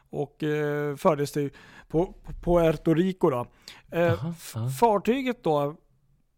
och 0.09 0.43
eh, 0.43 0.95
fördes 0.95 1.31
till 1.31 1.49
på, 1.87 2.05
på 2.05 2.31
Puerto 2.43 2.93
Rico 2.93 3.29
då. 3.29 3.45
Eh, 3.91 4.01
ja. 4.01 4.33
Fartyget 4.79 5.43
då 5.43 5.75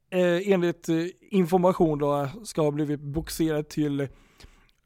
eh, 0.10 0.52
enligt 0.52 0.88
information 1.32 2.00
då 2.00 2.30
ska 2.44 2.62
ha 2.62 2.72
blivit 2.72 3.00
boxerat 3.00 3.70
till 3.70 4.08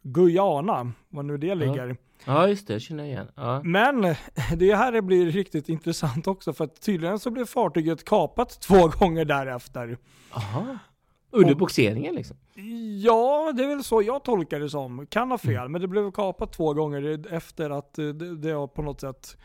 Guyana, 0.01 0.91
var 1.09 1.23
nu 1.23 1.37
det 1.37 1.55
ligger. 1.55 1.97
ja, 2.25 2.47
just 2.47 2.67
det. 2.67 2.79
Känner 2.79 3.03
jag 3.03 3.11
igen. 3.11 3.27
Ja. 3.35 3.61
Men 3.63 4.01
det 4.57 4.75
här 4.75 5.01
blir 5.01 5.25
riktigt 5.31 5.69
intressant 5.69 6.27
också 6.27 6.53
för 6.53 6.63
att 6.63 6.81
tydligen 6.81 7.19
så 7.19 7.31
blev 7.31 7.45
fartyget 7.45 8.05
kapat 8.05 8.61
två 8.61 8.87
gånger 8.99 9.25
därefter. 9.25 9.97
Aha. 10.31 10.77
Under 11.33 11.55
boxeringen 11.55 12.15
liksom? 12.15 12.37
Ja, 13.03 13.53
det 13.55 13.63
är 13.63 13.67
väl 13.67 13.83
så 13.83 14.01
jag 14.01 14.23
tolkar 14.23 14.59
det 14.59 14.69
som. 14.69 15.07
Kan 15.07 15.31
ha 15.31 15.37
fel, 15.37 15.69
men 15.69 15.81
det 15.81 15.87
blev 15.87 16.11
kapat 16.11 16.53
två 16.53 16.73
gånger 16.73 17.33
efter 17.33 17.69
att 17.69 17.99
eh, 17.99 18.07
det, 18.07 18.35
det 18.35 18.67
på 18.67 18.81
något 18.81 19.01
sätt 19.01 19.37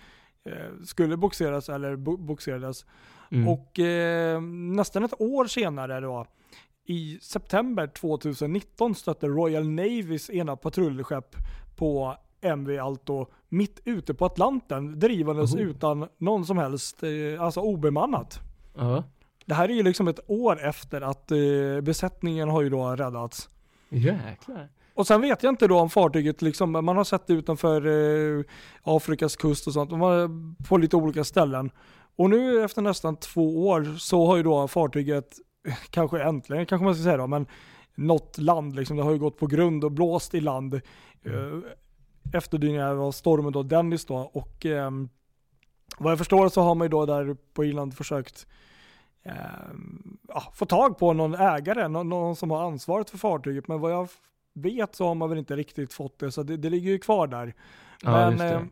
eh, 0.45 0.85
skulle 0.85 1.17
boxeras 1.17 1.69
eller 1.69 1.97
bo, 1.97 2.17
boxerades. 2.17 2.87
Mm. 3.31 3.49
Och 3.49 3.79
eh, 3.79 4.41
nästan 4.43 5.05
ett 5.05 5.21
år 5.21 5.47
senare 5.47 6.01
då, 6.01 6.27
i 6.85 7.19
september 7.23 7.87
2019 7.87 8.95
stötte 8.95 9.27
Royal 9.27 9.69
Navys 9.69 10.31
ena 10.31 10.57
patrullskepp 10.57 11.37
på 11.77 12.17
MV 12.41 12.79
Alto 12.79 13.27
mitt 13.49 13.81
ute 13.85 14.15
på 14.15 14.25
Atlanten, 14.25 14.99
drivandes 14.99 15.55
Oh. 15.55 15.61
utan 15.61 16.09
någon 16.19 16.47
som 16.47 16.59
helst, 16.59 17.03
eh, 17.03 17.43
alltså 17.43 17.61
obemannat. 17.61 18.41
Ja. 18.75 19.05
Det 19.49 19.55
här 19.55 19.69
är 19.69 19.75
ju 19.75 19.83
liksom 19.83 20.09
ett 20.09 20.21
år 20.27 20.61
efter 20.61 21.01
att 21.01 21.31
eh, 21.31 21.81
besättningen 21.83 22.49
har 22.49 22.63
ju 22.63 22.69
då 22.69 22.97
räddats. 22.97 23.49
Jäklar. 23.89 24.69
Och 24.95 25.07
sen 25.07 25.21
vet 25.21 25.43
jag 25.43 25.53
inte 25.53 25.67
då 25.67 25.79
om 25.79 25.91
fartyget 25.91 26.43
liksom, 26.43 26.73
man 26.73 26.97
har 26.97 27.05
sett 27.05 27.27
det 27.27 27.33
utanför 27.33 27.87
eh, 27.87 28.45
Afrikas 28.83 29.37
kust 29.37 29.67
och 29.67 29.73
sånt, 29.73 29.91
på 30.69 30.77
lite 30.77 30.97
olika 30.97 31.25
ställen. 31.25 31.71
Och 32.17 32.31
nu 32.31 32.65
efter 32.65 32.83
nästan 32.83 33.17
två 33.17 33.69
år 33.69 33.99
så 33.99 34.27
har 34.27 34.37
ju 34.37 34.43
då 34.43 34.69
fartyget, 34.69 35.39
eh, 35.69 35.75
kanske 35.91 36.23
äntligen 36.23 36.67
kanske 36.67 36.85
man 36.85 36.95
ska 36.95 37.05
säga 37.05 37.17
då, 37.17 37.27
men 37.27 37.47
nått 37.95 38.39
land 38.39 38.77
liksom. 38.77 38.97
Det 38.97 39.03
har 39.03 39.13
ju 39.13 39.19
gått 39.19 39.39
på 39.39 39.47
grund 39.47 39.85
och 39.85 39.93
blåst 39.93 40.35
i 40.35 40.41
land. 40.41 40.75
Eh, 40.75 41.59
efterdyningar 42.33 42.97
av 42.97 43.13
stormen 43.13 43.53
då, 43.53 43.63
Dennis 43.63 44.05
då. 44.05 44.17
Och 44.17 44.67
ehm, 44.67 45.09
vad 45.99 46.11
jag 46.13 46.19
förstår 46.19 46.49
så 46.49 46.61
har 46.63 46.75
man 46.75 46.85
ju 46.85 46.89
då 46.89 47.07
där 47.07 47.37
på 47.55 47.65
Irland 47.65 47.95
försökt 47.95 48.47
ja, 50.29 50.53
få 50.55 50.67
tag 50.67 50.99
på 50.99 51.13
någon 51.13 51.35
ägare, 51.35 51.89
någon, 51.89 52.09
någon 52.09 52.37
som 52.37 52.51
har 52.51 52.63
ansvaret 52.63 53.11
för 53.11 53.19
fartyget. 53.19 53.69
Men 53.69 53.81
vad 53.81 53.93
jag 53.93 54.09
vet 54.55 54.95
så 54.95 55.07
har 55.07 55.15
man 55.15 55.29
väl 55.29 55.39
inte 55.39 55.57
riktigt 55.57 55.93
fått 55.93 56.19
det, 56.19 56.33
så 56.33 56.43
det, 56.43 56.57
det 56.57 56.71
ligger 56.71 56.91
ju 56.91 56.99
kvar 56.99 57.27
där. 57.27 57.55
Ja, 58.03 58.31
men, 58.31 58.41
eh, 58.41 58.63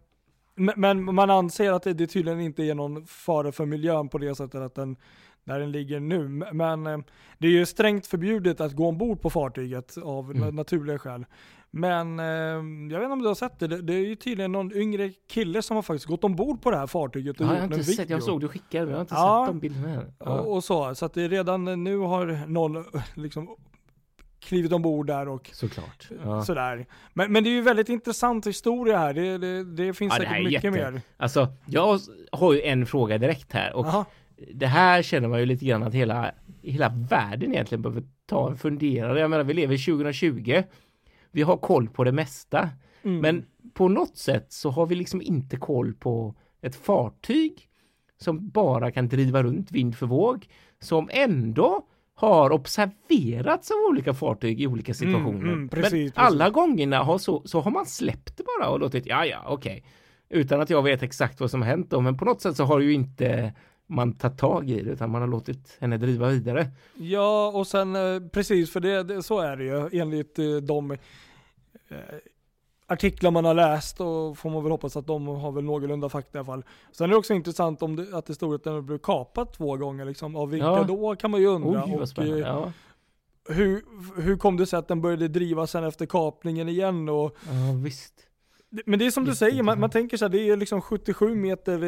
men, 0.76 1.14
man 1.14 1.30
anser 1.30 1.72
att 1.72 1.82
det, 1.82 1.92
det 1.92 2.06
tydligen 2.06 2.40
inte 2.40 2.62
är 2.62 2.74
någon 2.74 3.06
fara 3.06 3.52
för 3.52 3.66
miljön 3.66 4.08
på 4.08 4.18
det 4.18 4.34
sättet 4.34 4.60
att 4.60 4.74
den, 4.74 4.96
där 5.44 5.60
den 5.60 5.72
ligger 5.72 6.00
nu. 6.00 6.28
Men 6.52 6.86
eh, 6.86 6.98
det 7.38 7.46
är 7.46 7.52
ju 7.52 7.66
strängt 7.66 8.06
förbjudet 8.06 8.60
att 8.60 8.72
gå 8.72 8.88
ombord 8.88 9.20
på 9.20 9.30
fartyget 9.30 9.98
av 9.98 10.30
Mm. 10.30 10.42
na- 10.42 10.52
naturliga 10.52 10.98
skäl. 10.98 11.26
Men 11.70 12.20
eh, 12.20 12.26
jag 12.92 12.98
vet 12.98 13.02
inte 13.02 13.12
om 13.12 13.22
du 13.22 13.28
har 13.28 13.34
sett 13.34 13.58
det, 13.58 13.66
det, 13.66 13.82
det 13.82 13.94
är 13.94 14.06
ju 14.06 14.14
tydligen 14.16 14.52
någon 14.52 14.72
yngre 14.76 15.12
kille 15.30 15.62
som 15.62 15.74
har 15.76 15.82
faktiskt 15.82 16.06
gått 16.06 16.24
ombord 16.24 16.62
på 16.62 16.70
det 16.70 16.76
här 16.76 16.86
fartyget 16.86 17.40
och 17.40 17.46
Ja, 17.46 17.52
gjort 17.54 17.62
en 17.62 17.68
video. 17.70 17.82
sett, 17.82 18.10
jag 18.10 18.22
såg 18.22 18.40
du 18.40 18.48
skickade, 18.48 18.84
men 18.84 18.90
jag 18.90 18.96
har 18.98 19.00
inte 19.02 19.14
Ja. 19.14 19.44
sett 19.46 19.54
de 19.54 19.60
bilderna 19.60 19.88
än. 19.94 20.12
Ja. 20.18 20.40
och, 20.40 20.52
och 20.56 20.64
så, 20.64 20.94
så 20.94 21.06
att 21.06 21.14
det 21.14 21.28
redan 21.28 21.84
nu 21.84 21.98
har 21.98 22.46
någon 22.46 22.84
liksom 23.14 23.48
klivit 24.40 24.72
ombord 24.72 25.06
där 25.06 25.28
och 25.28 25.50
Såklart. 25.52 26.08
Ja. 26.24 26.42
sådär. 26.44 26.86
Men, 27.14 27.32
men 27.32 27.44
det 27.44 27.50
är 27.50 27.54
ju 27.54 27.60
väldigt 27.62 27.88
intressant 27.88 28.46
historia 28.46 28.98
här, 28.98 29.14
det, 29.14 29.38
det, 29.38 29.64
det 29.64 29.94
finns 29.94 30.12
Ja, 30.16 30.18
det 30.22 30.26
här 30.26 30.34
säkert 30.34 30.64
är 30.64 30.70
mycket 30.70 30.80
jätte- 30.82 30.92
mer. 30.92 31.02
Alltså, 31.16 31.48
jag 31.66 31.98
har 32.32 32.52
ju 32.52 32.62
en 32.62 32.86
fråga 32.86 33.18
direkt 33.18 33.52
här 33.52 33.72
och 33.76 33.86
Aha. 33.86 34.04
det 34.54 34.66
här 34.66 35.02
känner 35.02 35.28
man 35.28 35.40
ju 35.40 35.46
lite 35.46 35.64
grann 35.64 35.82
att 35.82 35.94
hela, 35.94 36.30
hela 36.62 36.88
världen 37.10 37.52
egentligen 37.52 37.82
behöver 37.82 38.02
ta 38.26 38.50
en 38.50 38.56
funderare. 38.56 39.20
Jag 39.20 39.30
menar, 39.30 39.44
vi 39.44 39.54
lever 39.54 39.76
2020. 39.86 40.62
Vi 41.30 41.42
har 41.42 41.56
koll 41.56 41.88
på 41.88 42.04
det 42.04 42.12
mesta. 42.12 42.70
Mm. 43.02 43.20
Men 43.20 43.46
på 43.74 43.88
något 43.88 44.16
sätt 44.16 44.52
så 44.52 44.70
har 44.70 44.86
vi 44.86 44.94
liksom 44.94 45.22
inte 45.22 45.56
koll 45.56 45.94
på 45.94 46.34
ett 46.62 46.76
fartyg 46.76 47.68
som 48.18 48.48
bara 48.48 48.90
kan 48.90 49.08
driva 49.08 49.42
runt 49.42 49.72
vind 49.72 49.96
för 49.96 50.06
våg, 50.06 50.46
som 50.80 51.08
ändå 51.12 51.86
har 52.14 52.50
observerats 52.52 53.70
av 53.70 53.76
olika 53.90 54.14
fartyg 54.14 54.60
i 54.60 54.66
olika 54.66 54.94
situationer. 54.94 55.52
mm, 55.52 55.68
precis, 55.68 55.92
Men 55.92 56.00
precis. 56.00 56.12
alla 56.14 56.50
gångerna 56.50 57.02
har 57.02 57.18
så, 57.18 57.42
så 57.44 57.60
har 57.60 57.70
man 57.70 57.86
släppt 57.86 58.36
det 58.36 58.44
bara 58.58 58.70
och 58.70 58.80
låtit, 58.80 59.06
ja 59.06 59.26
ja, 59.26 59.44
okej. 59.46 59.84
Utan 60.28 60.60
att 60.60 60.70
jag 60.70 60.82
vet 60.82 61.02
exakt 61.02 61.40
vad 61.40 61.50
som 61.50 61.62
har 61.62 61.68
hänt 61.68 61.90
då, 61.90 62.00
men 62.00 62.16
på 62.16 62.24
något 62.24 62.40
sätt 62.40 62.56
så 62.56 62.64
har 62.64 62.80
ju 62.80 62.92
inte 62.92 63.52
man 63.86 64.12
tagit 64.12 64.38
tag 64.38 64.70
i 64.70 64.82
det, 64.82 64.90
utan 64.90 65.10
man 65.10 65.20
har 65.20 65.28
låtit 65.28 65.76
henne 65.80 65.96
driva 65.96 66.28
vidare. 66.28 66.70
Ja, 66.96 67.48
och 67.54 67.66
sen 67.66 67.96
eh, 67.96 68.28
precis, 68.32 68.72
för 68.72 68.80
det, 68.80 69.02
det, 69.02 69.22
så 69.22 69.40
är 69.40 69.56
det 69.56 69.64
ju 69.64 70.00
enligt 70.00 70.38
eh, 70.38 70.56
de 70.56 70.90
eh, 70.90 70.98
artiklar 72.86 73.30
man 73.30 73.44
har 73.44 73.54
läst 73.54 74.00
och 74.00 74.38
får 74.38 74.50
man 74.50 74.62
väl 74.62 74.70
hoppas 74.72 74.96
att 74.96 75.06
de 75.06 75.26
har 75.26 75.52
väl 75.52 75.64
någorlunda 75.64 76.08
fakta 76.08 76.38
i 76.38 76.40
alla 76.40 76.46
fall. 76.46 76.64
Sen 76.92 77.04
är 77.04 77.08
det 77.08 77.16
också 77.16 77.34
intressant 77.34 77.82
om 77.82 77.96
det, 77.96 78.16
att 78.18 78.26
det 78.26 78.34
stod 78.34 78.54
att 78.54 78.64
den 78.64 78.86
blev 78.86 78.98
kapad 78.98 79.52
två 79.52 79.76
gånger 79.76 80.04
liksom. 80.04 80.36
Av 80.36 80.50
vilka 80.50 80.66
Ja. 80.66 80.84
då 80.84 81.16
kan 81.16 81.30
man 81.30 81.40
ju 81.40 81.46
undra. 81.46 81.84
Oj, 81.86 81.94
och, 81.94 82.18
eh, 82.18 82.38
Ja, 82.38 82.72
hur, 83.48 83.82
hur 84.22 84.36
kom 84.36 84.56
det 84.56 84.66
sig 84.66 84.78
att 84.78 84.88
den 84.88 85.00
började 85.00 85.28
driva 85.28 85.66
sen 85.66 85.84
efter 85.84 86.06
kapningen 86.06 86.68
igen? 86.68 87.08
Och, 87.08 87.36
ja 87.46 87.52
visst. 87.84 88.12
Men 88.86 88.98
det 88.98 89.06
är 89.06 89.10
som 89.10 89.24
du 89.24 89.34
säger, 89.34 89.62
man, 89.62 89.80
man 89.80 89.90
tänker 89.90 90.16
så 90.16 90.24
här, 90.24 90.30
det 90.30 90.48
är 90.50 90.56
liksom 90.56 90.80
77 90.80 91.34
meter 91.34 91.80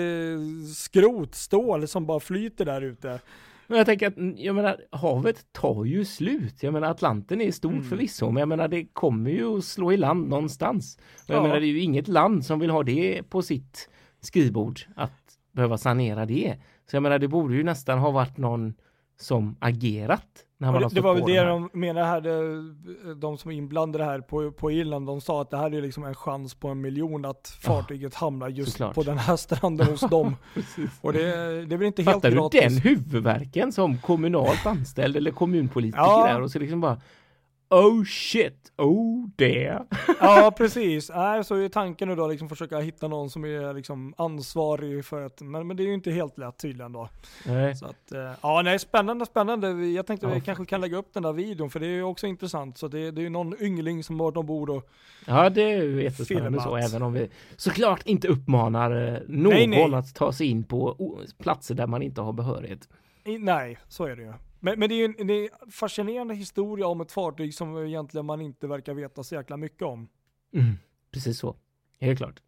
skrotstål 0.75 1.88
som 1.88 2.06
bara 2.06 2.20
flyter 2.20 2.64
där 2.64 2.82
ute. 2.82 3.20
Men 3.66 3.76
jag 3.78 3.87
tänker 3.87 4.06
att, 4.06 4.14
jag 4.37 4.54
menar, 4.54 4.80
havet 4.92 5.52
tar 5.52 5.85
ju 5.85 6.04
slut. 6.04 6.62
Jag 6.62 6.73
menar, 6.73 6.90
Atlanten 6.90 7.40
är 7.40 7.52
stort 7.52 7.73
Mm. 7.73 7.85
förvisso, 7.85 8.30
men 8.30 8.40
jag 8.40 8.49
menar, 8.49 8.68
det 8.68 8.85
kommer 8.85 9.30
ju 9.30 9.58
att 9.58 9.64
slå 9.64 9.92
i 9.92 9.97
land 9.97 10.28
någonstans. 10.28 10.99
Och 11.25 11.30
jag 11.30 11.37
Ja. 11.37 11.42
menar, 11.42 11.61
det 11.61 11.66
är 11.66 11.68
ju 11.68 11.80
inget 11.80 12.08
land 12.08 12.47
som 12.47 12.58
vill 12.58 12.70
ha 12.70 12.82
det 12.82 13.23
på 13.30 13.42
sitt 13.42 13.88
skrivbord, 14.20 14.80
att 14.97 15.12
behöva 15.52 15.78
sanera 15.78 16.26
det. 16.26 16.56
Så 16.90 16.97
jag 16.97 17.02
menar, 17.02 17.18
det 17.18 17.28
borde 17.28 17.54
ju 17.54 17.62
nästan 17.64 17.99
ha 17.99 18.11
varit 18.11 18.37
någon 18.38 18.75
som 19.20 19.56
agerat 19.61 20.44
det, 20.58 20.88
det 20.92 21.00
var 21.00 21.14
väl 21.14 21.22
det 21.26 21.38
här. 21.38 21.46
de 21.46 21.70
menade 21.72 22.06
här, 22.06 22.20
det, 22.20 23.14
de 23.14 23.38
som 23.38 23.50
är 23.50 23.54
inblandade 23.54 24.04
här 24.04 24.20
på, 24.20 24.52
på 24.52 24.70
Irland, 24.70 25.06
de 25.06 25.20
sa 25.20 25.42
att 25.42 25.50
det 25.50 25.56
här 25.56 25.74
är 25.74 25.82
liksom 25.82 26.04
en 26.04 26.14
chans 26.14 26.54
på 26.54 26.68
en 26.68 26.80
miljon 26.80 27.24
att 27.24 27.58
fartyget 27.60 28.14
hamnar 28.14 28.48
just 28.48 28.70
såklart. 28.72 28.94
på 28.94 29.02
den 29.02 29.18
här 29.18 29.36
stranden 29.36 29.86
hos 29.86 30.00
dem. 30.00 30.36
Och 31.00 31.12
det, 31.12 31.20
det 31.66 31.74
är 31.74 31.78
väl 31.78 31.86
inte 31.86 32.02
helt 32.02 32.14
Fattar 32.14 32.30
du 32.30 32.36
gratis. 32.36 32.60
den 32.60 32.78
huvudvärken 32.78 33.72
som 33.72 33.98
kommunalt 33.98 34.66
anställd 34.66 35.16
eller 35.16 35.30
kommunpolitiker 35.30 36.02
Ja. 36.02 36.26
där 36.28 36.42
och 36.42 36.50
så 36.50 36.58
liksom 36.58 36.80
bara 36.80 37.00
Oh 37.70 38.04
shit, 38.04 38.72
oh 38.76 39.28
there. 39.37 39.84
Ja, 40.20 40.52
precis. 40.56 41.10
Nej, 41.14 41.44
så 41.44 41.54
är 41.54 41.68
tanken 41.68 42.08
nu 42.08 42.14
då 42.16 42.26
liksom 42.26 42.48
försöka 42.48 42.78
hitta 42.78 43.08
någon 43.08 43.30
som 43.30 43.44
är 43.44 43.75
liksom 43.75 44.14
ansvarig 44.16 45.04
för 45.04 45.26
att, 45.26 45.40
men, 45.40 45.66
men 45.66 45.76
det 45.76 45.82
är 45.82 45.87
ju 45.87 45.94
inte 45.94 46.10
helt 46.10 46.38
lätt 46.38 46.58
tydligen 46.58 46.92
då. 46.92 47.08
Nej. 47.46 47.76
Så 47.76 47.87
att, 47.87 48.12
eh, 48.12 48.30
ja 48.42 48.62
nej, 48.64 48.78
spännande, 48.78 49.26
spännande. 49.26 49.68
Jag 49.87 50.06
tänkte 50.06 50.26
Ja. 50.26 50.34
vi 50.34 50.40
kanske 50.40 50.64
kan 50.64 50.80
lägga 50.80 50.96
upp 50.96 51.14
den 51.14 51.22
där 51.22 51.32
videon, 51.32 51.70
för 51.70 51.80
det 51.80 51.87
är 51.87 51.90
ju 51.90 52.02
också 52.02 52.26
intressant. 52.26 52.78
Så 52.78 52.88
det, 52.88 53.10
det 53.10 53.20
är 53.20 53.22
ju 53.22 53.28
någon 53.28 53.62
yngling 53.62 54.04
som 54.04 54.18
varit 54.18 54.37
ombord 54.37 54.70
och 54.70 54.88
Ja, 55.26 55.50
det 55.50 55.62
är 55.72 55.82
ju 55.82 56.02
jättespännande 56.02 56.60
så, 56.60 56.76
även 56.76 57.02
om 57.02 57.12
vi 57.12 57.28
såklart 57.56 58.02
inte 58.06 58.28
uppmanar 58.28 59.06
eh, 59.14 59.18
någon 59.28 59.52
Nej, 59.52 59.66
nej. 59.66 59.94
att 59.94 60.14
ta 60.14 60.32
sig 60.32 60.46
in 60.46 60.64
på 60.64 60.96
platser 61.38 61.75
där 61.75 61.87
man 61.87 62.02
inte 62.02 62.20
har 62.20 62.32
behörighet. 62.32 62.88
i, 63.25 63.38
nej, 63.38 63.78
så 63.88 64.04
är 64.04 64.16
det 64.16 64.22
ju. 64.22 64.32
Men, 64.60 64.78
men 64.78 64.88
det 64.88 64.94
är 64.94 64.96
ju 64.96 65.14
en, 65.18 65.26
det 65.26 65.34
är 65.34 65.42
en 65.42 65.70
fascinerande 65.70 66.34
historia 66.34 66.86
om 66.86 67.00
ett 67.00 67.12
fartyg 67.12 67.54
som 67.54 67.86
egentligen 67.86 68.26
man 68.26 68.40
inte 68.40 68.66
verkar 68.66 68.94
veta 68.94 69.22
så 69.22 69.34
jäkla 69.34 69.56
mycket 69.56 69.82
om. 69.82 70.08
Mm, 70.54 70.72
precis 71.12 71.38
så. 71.38 71.56
Helt 72.00 72.18
klart. 72.18 72.40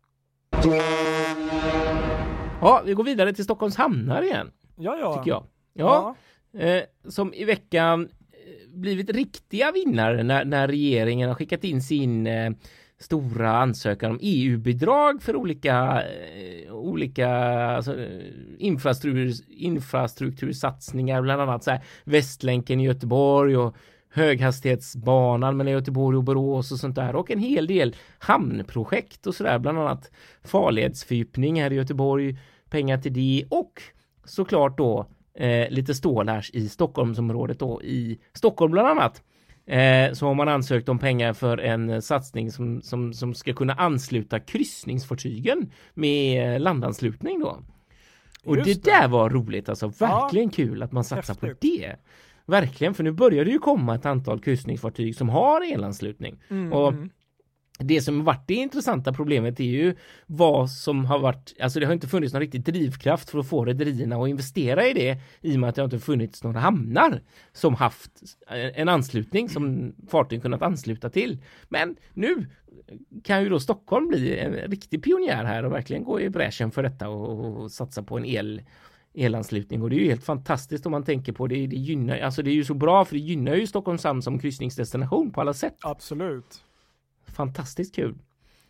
Ja, 2.61 2.83
vi 2.87 2.95
går 2.95 3.05
vidare 3.05 3.33
till 3.33 3.45
Stockholms 3.45 3.76
hamnar 3.76 4.23
igen, 4.23 4.52
Ja, 4.76 4.99
ja. 4.99 5.17
tycker 5.19 5.31
jag. 5.31 5.45
Ja, 5.73 6.17
Eh, 6.52 6.83
som 7.09 7.35
i 7.35 7.45
veckan 7.45 8.09
eh, 8.33 8.69
blivit 8.75 9.11
riktiga 9.11 9.73
vinnare 9.73 10.23
när, 10.23 10.45
när 10.45 10.69
regeringen 10.69 11.29
har 11.29 11.35
skickat 11.35 11.64
in 11.64 11.83
sin 11.83 12.26
eh, 12.26 12.52
stora 13.00 13.57
ansökan 13.57 14.11
om 14.11 14.19
EU-bidrag 14.23 15.23
för 15.23 15.37
olika, 15.37 16.02
eh, 16.02 16.73
olika 16.73 17.28
alltså, 17.30 18.00
eh, 18.00 18.21
infrastruktur, 18.59 19.33
infrastruktursatsningar, 19.49 21.23
bland 21.23 21.42
annat 21.42 21.64
så 21.64 21.71
här, 21.71 21.85
Västlänken 22.04 22.80
i 22.80 22.85
Göteborg 22.85 23.57
och 23.57 23.76
höghastighetsbanan 24.12 25.57
mellan 25.57 25.73
Göteborg 25.73 26.16
och 26.16 26.25
Borås 26.25 26.73
och 26.73 26.78
sånt 26.78 26.97
där 26.97 27.14
och 27.14 27.30
en 27.30 27.38
hel 27.38 27.66
del 27.66 27.97
hamnprojekt 28.19 29.26
och 29.26 29.35
sådär, 29.35 29.59
bland 29.59 29.78
annat 29.78 30.11
farledsfördjupning 30.45 31.62
här 31.62 31.73
i 31.73 31.76
Göteborg, 31.76 32.38
pengar 32.71 32.99
till 32.99 33.12
det 33.12 33.45
och 33.49 33.83
såklart 34.25 34.78
då 34.78 35.07
eh, 35.35 35.71
lite 35.71 35.95
stålars 35.95 36.50
i 36.50 36.69
Stockholmsområdet 36.69 37.59
då 37.59 37.83
i 37.83 38.19
Stockholm 38.33 38.73
bland 38.73 38.88
annat. 38.88 39.23
Eh, 39.71 40.12
så 40.12 40.27
har 40.27 40.35
man 40.35 40.49
ansökt 40.49 40.89
om 40.89 40.99
pengar 40.99 41.33
för 41.33 41.59
en 41.59 42.03
satsning 42.03 42.53
som, 42.53 42.83
som, 42.83 43.12
som 43.12 43.35
ska 43.35 43.53
kunna 43.53 43.75
ansluta 43.75 44.41
kryssningsfartygen 44.41 45.73
med 45.95 46.61
landanslutning 46.61 47.41
då. 47.41 47.59
Och 48.45 48.57
Just 48.57 48.85
det 48.85 48.91
där 48.91 49.09
var 49.09 49.31
roligt 49.31 49.69
alltså, 49.69 49.89
verkligen 49.89 50.50
kul 50.50 50.83
att 50.83 50.93
man 50.93 51.05
satsar 51.05 51.35
på 51.35 51.55
det. 51.61 51.97
Verkligen, 52.47 52.95
för 52.95 53.05
nu 53.05 53.12
börjar 53.12 53.45
det 53.45 53.50
ju 53.50 53.59
komma 53.59 53.95
ett 53.95 54.07
antal 54.07 54.41
kryssningsfartyg 54.41 55.17
som 55.17 55.29
har 55.29 55.73
elanslutning. 55.73 56.37
Mm, 56.49 56.73
Och 56.73 56.95
det 57.81 58.01
som 58.01 58.17
har 58.17 58.25
varit 58.25 58.47
det 58.47 58.55
intressanta 58.55 59.13
problemet 59.13 59.61
är 59.61 59.65
ju 59.65 59.97
vad 60.27 60.71
som 60.71 61.05
har 61.05 61.19
varit, 61.19 61.55
alltså 61.61 61.81
det 61.81 61.87
har 61.87 61.93
inte 61.93 62.09
funnits 62.09 62.33
någon 62.33 62.41
riktig 62.41 62.63
drivkraft 62.63 63.31
för 63.31 63.39
att 63.39 63.49
få 63.49 63.65
rederierna 63.65 64.17
att 64.17 64.29
investera 64.29 64.87
i 64.87 64.93
det 64.93 65.21
i 65.41 65.57
och 65.57 65.61
med 65.61 65.69
att 65.69 65.75
det 65.75 65.85
inte 65.85 65.99
funnits 65.99 66.45
några 66.45 66.61
hamnar 66.61 67.21
som 67.53 67.75
haft 67.75 68.11
en 68.75 68.89
anslutning 68.89 69.49
som 69.49 69.93
fartyg 70.11 70.43
kunnat 70.43 70.63
ansluta 70.63 71.11
till. 71.11 71.39
Men 71.69 71.97
nu 72.15 72.47
kan 73.25 73.43
ju 73.43 73.49
då 73.49 73.61
Stockholm 73.61 74.09
bli 74.09 74.39
en 74.39 74.53
riktig 74.53 75.05
pionjär 75.05 75.45
här 75.45 75.65
och 75.65 75.73
verkligen 75.73 76.05
gå 76.05 76.21
i 76.21 76.31
bräschen 76.31 76.71
för 76.71 76.83
detta 76.83 77.09
och, 77.09 77.61
och 77.63 77.73
satsa 77.73 78.03
på 78.03 78.19
en 78.19 78.25
el 78.25 78.63
elanslutning 79.15 79.83
och 79.83 79.91
det 79.91 79.97
är 79.97 80.01
ju 80.01 80.09
helt 80.09 80.25
fantastiskt 80.25 80.87
om 80.87 80.93
man 80.93 81.05
tänker 81.05 81.33
på 81.33 81.47
det. 81.47 81.67
Det 81.67 81.77
gynnar, 81.77 82.19
alltså 82.19 82.43
det 82.43 82.51
är 82.51 82.55
ju 82.55 82.65
så 82.65 82.75
bra 82.75 83.05
för 83.05 83.15
det 83.15 83.21
gynnar 83.21 83.55
ju 83.55 83.67
Stockholms 83.67 84.05
hamn 84.05 84.23
som 84.23 84.39
kryssningsdestination 84.39 85.31
på 85.31 85.41
alla 85.41 85.55
sätt. 85.55 85.77
Absolut. 85.81 86.65
Fantastiskt 87.35 87.95
kul. 87.95 88.15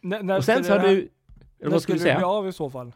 N- 0.04 0.16
när 0.22 0.36
Och 0.38 0.44
sen 0.44 0.64
så 0.64 0.72
har 0.72 0.88
du, 0.88 1.08
när 1.62 1.70
vad 1.70 1.82
skulle 1.82 1.98
du 1.98 2.02
säga? 2.02 2.16
bli 2.16 2.24
av 2.24 2.48
i 2.48 2.52
så 2.52 2.70
fall? 2.70 2.92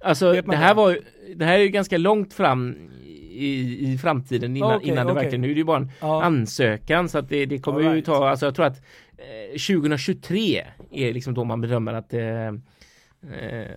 Alltså 0.00 0.32
det 0.32 0.56
här 0.56 0.68
det? 0.68 0.74
var 0.74 0.98
det 1.36 1.44
här 1.44 1.54
är 1.58 1.62
ju 1.62 1.68
ganska 1.68 1.98
långt 1.98 2.34
fram 2.34 2.90
i, 3.30 3.78
i 3.92 3.98
framtiden 3.98 4.56
innan, 4.56 4.76
Okej, 4.76 4.88
innan 4.88 5.06
det 5.06 5.12
okej. 5.12 5.22
verkligen, 5.24 5.40
nu 5.40 5.50
är 5.50 5.54
det 5.54 5.58
ju 5.58 5.64
bara 5.64 5.76
en 5.76 5.90
Ja. 6.00 6.22
ansökan 6.22 7.08
så 7.08 7.18
att 7.18 7.28
det, 7.28 7.46
det 7.46 7.58
kommer 7.58 7.78
All 7.78 7.84
ju 7.84 7.90
right. 7.92 8.04
ta, 8.06 8.28
alltså 8.28 8.46
jag 8.46 8.54
tror 8.54 8.66
att 8.66 8.82
eh, 9.18 9.50
2023 9.76 10.64
är 10.90 11.12
liksom 11.12 11.34
då 11.34 11.44
man 11.44 11.60
bedömer 11.60 11.92
att 11.94 12.14
eh, 12.14 12.22
eh, 12.26 12.52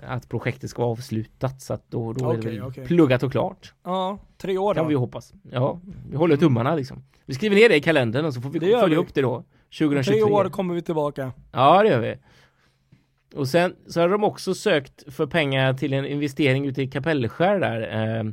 att 0.08 0.30
projektet 0.30 0.70
ska 0.70 0.82
vara 0.82 0.92
avslutat 0.92 1.62
så 1.62 1.74
att 1.74 1.92
då, 1.92 2.14
då 2.14 2.32
är 2.32 2.38
det 2.38 2.50
väl 2.50 2.62
okej. 2.64 2.86
pluggat 2.88 3.24
och 3.24 3.32
klart. 3.32 3.74
ja, 3.84 4.20
tre 4.38 4.58
år 4.58 4.74
Kan 4.74 4.84
då. 4.84 4.88
vi 4.88 4.94
ju 4.94 4.98
hoppas. 5.00 5.34
Ja, 5.52 5.80
vi 6.10 6.16
håller 6.18 6.38
tummarna 6.38 6.76
liksom. 6.76 7.04
Vi 7.26 7.34
skriver 7.34 7.56
ner 7.56 7.70
det 7.70 7.76
i 7.76 7.82
kalendern 7.82 8.26
och 8.26 8.34
så 8.34 8.42
får 8.42 8.50
vi 8.50 8.60
Det 8.60 8.66
följa 8.66 8.88
vi. 8.88 8.96
upp 8.96 9.14
det 9.14 9.22
då. 9.22 9.44
Om 9.70 9.88
2023. 9.90 10.14
tre 10.14 10.24
år 10.24 10.50
kommer 10.50 10.74
vi 10.74 10.82
tillbaka. 10.82 11.32
Ja, 11.52 11.84
det 11.84 11.90
gör 11.90 12.00
vi. 12.00 12.16
Och 13.36 13.48
sen 13.48 13.76
så 13.88 14.02
har 14.02 14.10
de 14.10 14.24
också 14.24 14.54
sökt 14.56 15.14
för 15.14 15.26
pengar 15.28 15.74
till 15.74 15.94
en 15.94 16.06
investering 16.06 16.66
ute 16.68 16.82
i 16.82 16.88
Kapellskär 16.88 17.60
där. 17.60 17.82
Eh, 17.82 18.24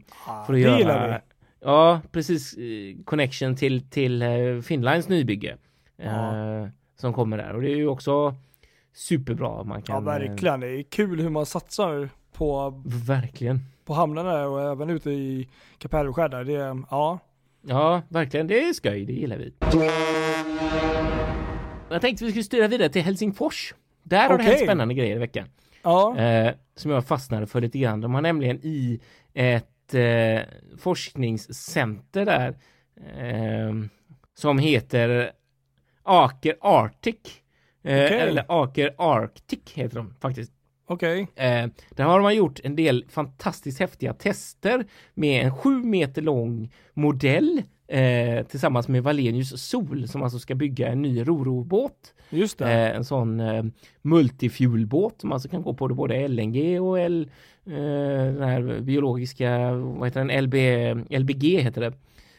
för 0.47 0.53
att 0.55 0.61
det 0.61 0.61
göra, 0.61 1.09
vi. 1.09 1.15
Ja, 1.61 2.01
precis. 2.13 2.55
eh, 2.57 3.05
Connection 3.05 3.57
till, 3.57 3.91
till 3.91 4.23
eh, 4.23 4.61
Finlands 4.65 5.09
nybygge. 5.09 5.57
Eh, 5.99 6.07
Ja. 6.13 6.69
Som 7.01 7.13
kommer 7.13 7.37
där. 7.39 7.55
Och 7.55 7.63
det 7.63 7.71
är 7.71 7.77
ju 7.77 7.89
också 7.89 8.35
superbra. 8.95 9.65
Man 9.65 9.83
kan, 9.83 9.95
Ja, 9.95 10.01
verkligen. 10.01 10.61
Det 10.61 10.69
är 10.69 10.83
kul 10.83 11.21
hur 11.21 11.29
man 11.31 11.47
satsar 11.47 12.09
på, 12.33 12.83
Eh, 12.87 13.07
verkligen. 13.07 13.61
på 13.85 13.95
hamnarna 13.95 14.47
och 14.49 14.63
även 14.63 14.91
ute 14.91 15.11
i 15.11 15.49
Kapellskär 15.79 16.29
där. 16.29 16.45
Det 16.45 16.85
ja. 16.91 17.19
Ja, 17.69 18.03
verkligen. 18.09 18.47
Det 18.47 18.69
är 18.69 18.73
skoj. 18.73 19.05
Det 19.05 19.13
gillar 19.13 19.37
vi. 19.37 19.53
Jag 21.91 22.01
tänkte 22.01 22.25
vi 22.25 22.31
skulle 22.31 22.45
styra 22.45 22.69
vidare 22.69 22.89
till 22.89 23.03
Helsingfors. 23.03 23.75
Där 24.03 24.29
har 24.29 24.39
det 24.39 24.45
hänt 24.45 24.59
spännande 24.59 24.95
grejer 24.95 25.17
i 25.17 25.19
veckan. 25.19 25.49
Ja, 25.83 26.19
eh, 26.19 26.55
som 26.77 26.91
jag 26.91 27.07
fastnade 27.07 27.47
för 27.47 27.61
lite 27.61 27.79
grann. 27.79 28.01
De 28.01 28.15
har 28.15 28.21
nämligen 28.23 28.61
i 28.63 29.01
ett 29.35 29.95
eh, 29.95 30.41
forskningscenter 30.79 32.25
där 32.25 32.57
eh, 33.19 33.75
som 34.35 34.59
heter 34.59 35.33
Aker 36.03 36.57
Arctic. 36.61 37.17
Eh, 37.83 38.05
Okej. 38.05 38.21
Eller 38.21 38.45
Aker 38.49 38.95
Arctic 38.99 39.61
heter 39.75 39.97
de 39.97 40.15
faktiskt. 40.21 40.53
Okej. 40.87 41.29
Eh, 41.35 41.67
där 41.91 42.05
har 42.05 42.21
man 42.21 42.37
gjort 42.37 42.61
en 42.65 42.77
del 42.77 43.05
fantastiskt 43.09 43.81
häftiga 43.81 44.15
tester 44.15 44.85
med 45.15 45.45
en 45.45 45.57
sju 45.57 45.83
meter 45.83 46.23
lång 46.23 46.73
modell 46.95 47.63
eh, 47.89 48.47
tillsammans 48.47 48.89
med 48.89 49.03
Wallenius 49.03 49.63
Sol 49.63 50.09
som 50.09 50.23
alltså 50.23 50.39
ska 50.39 50.55
bygga 50.55 50.89
en 50.89 51.03
ny 51.03 51.23
rorobåt. 51.23 52.15
Just 52.31 52.59
det. 52.59 52.73
Eh, 52.73 52.97
en 52.97 53.05
sån 53.05 53.41
eh, 53.41 53.65
multifuelbåt 54.03 55.21
som 55.21 55.33
alltså 55.33 55.49
kan 55.49 55.63
gå 55.63 55.75
på 55.75 55.89
både 55.89 56.29
LNG 56.29 56.81
och 56.81 57.01
L, 57.01 57.31
eh, 57.67 57.73
den 57.73 58.43
här 58.43 58.81
biologiska, 58.81 59.73
vad 59.73 60.09
heter 60.09 60.25
den, 60.25 60.45
LB, 60.45 60.55
LBG 61.19 61.61
heter 61.61 61.81
det. 61.81 61.93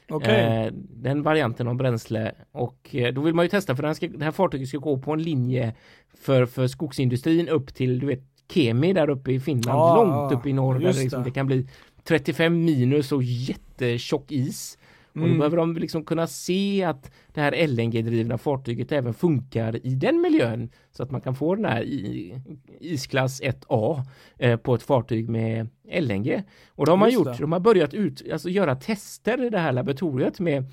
Okej. 0.10 0.65
Eh, 0.65 0.73
den 0.73 1.23
varianten 1.23 1.67
av 1.67 1.75
bränsle 1.75 2.31
och 2.51 2.95
eh, 2.95 3.13
då 3.13 3.21
vill 3.21 3.33
man 3.33 3.45
ju 3.45 3.49
testa 3.49 3.75
för 3.75 3.83
den 3.83 3.95
ska, 3.95 4.07
det 4.07 4.25
här 4.25 4.31
fartyget 4.31 4.67
ska 4.67 4.77
gå 4.77 4.97
på 4.97 5.13
en 5.13 5.23
linje 5.23 5.73
för, 6.19 6.45
för 6.45 6.67
skogsindustrin 6.67 7.49
upp 7.49 7.73
till 7.73 7.99
du 7.99 8.07
vet 8.07 8.23
Kemi 8.53 8.93
där 8.93 9.10
uppe 9.10 9.31
i 9.31 9.39
Finland, 9.39 9.79
Ja, 9.79 10.03
långt 10.03 10.31
upp 10.33 10.45
i 10.45 10.53
norr 10.53 10.73
där 10.73 10.81
just 10.81 10.97
det, 10.99 11.03
liksom, 11.03 11.23
det. 11.23 11.31
kan 11.31 11.47
bli 11.47 11.67
35 12.03 12.65
minus 12.65 13.12
och 13.12 13.23
jättetjock 13.23 14.31
is. 14.31 14.77
Och 15.13 15.19
då 15.19 15.25
Mm. 15.25 15.38
behöver 15.38 15.57
de 15.57 15.75
liksom 15.77 16.03
kunna 16.03 16.27
se 16.27 16.83
att 16.83 17.12
det 17.33 17.41
här 17.41 17.51
LNG-drivna 17.67 18.38
fartyget 18.38 18.91
även 18.91 19.13
funkar 19.13 19.86
i 19.86 19.95
den 19.95 20.21
miljön 20.21 20.69
så 20.91 21.03
att 21.03 21.12
man 21.12 21.21
kan 21.21 21.36
få 21.36 21.55
den 21.55 21.65
här 21.65 21.81
i, 21.83 22.33
isklass 22.79 23.41
1A 23.41 24.01
eh, 24.38 24.57
på 24.57 24.75
ett 24.75 24.83
fartyg 24.83 25.29
med 25.29 25.67
LNG. 26.01 26.43
Och 26.69 26.86
de 26.86 27.01
har 27.01 27.07
Just 27.07 27.15
gjort, 27.19 27.38
det. 27.38 27.43
de 27.43 27.51
har 27.51 27.60
börjat 27.60 27.93
ut, 27.93 28.23
alltså 28.31 28.49
göra 28.49 28.75
tester 28.75 29.43
i 29.45 29.49
det 29.49 29.60
här 29.60 29.71
laboratoriet 29.71 30.39
med 30.39 30.65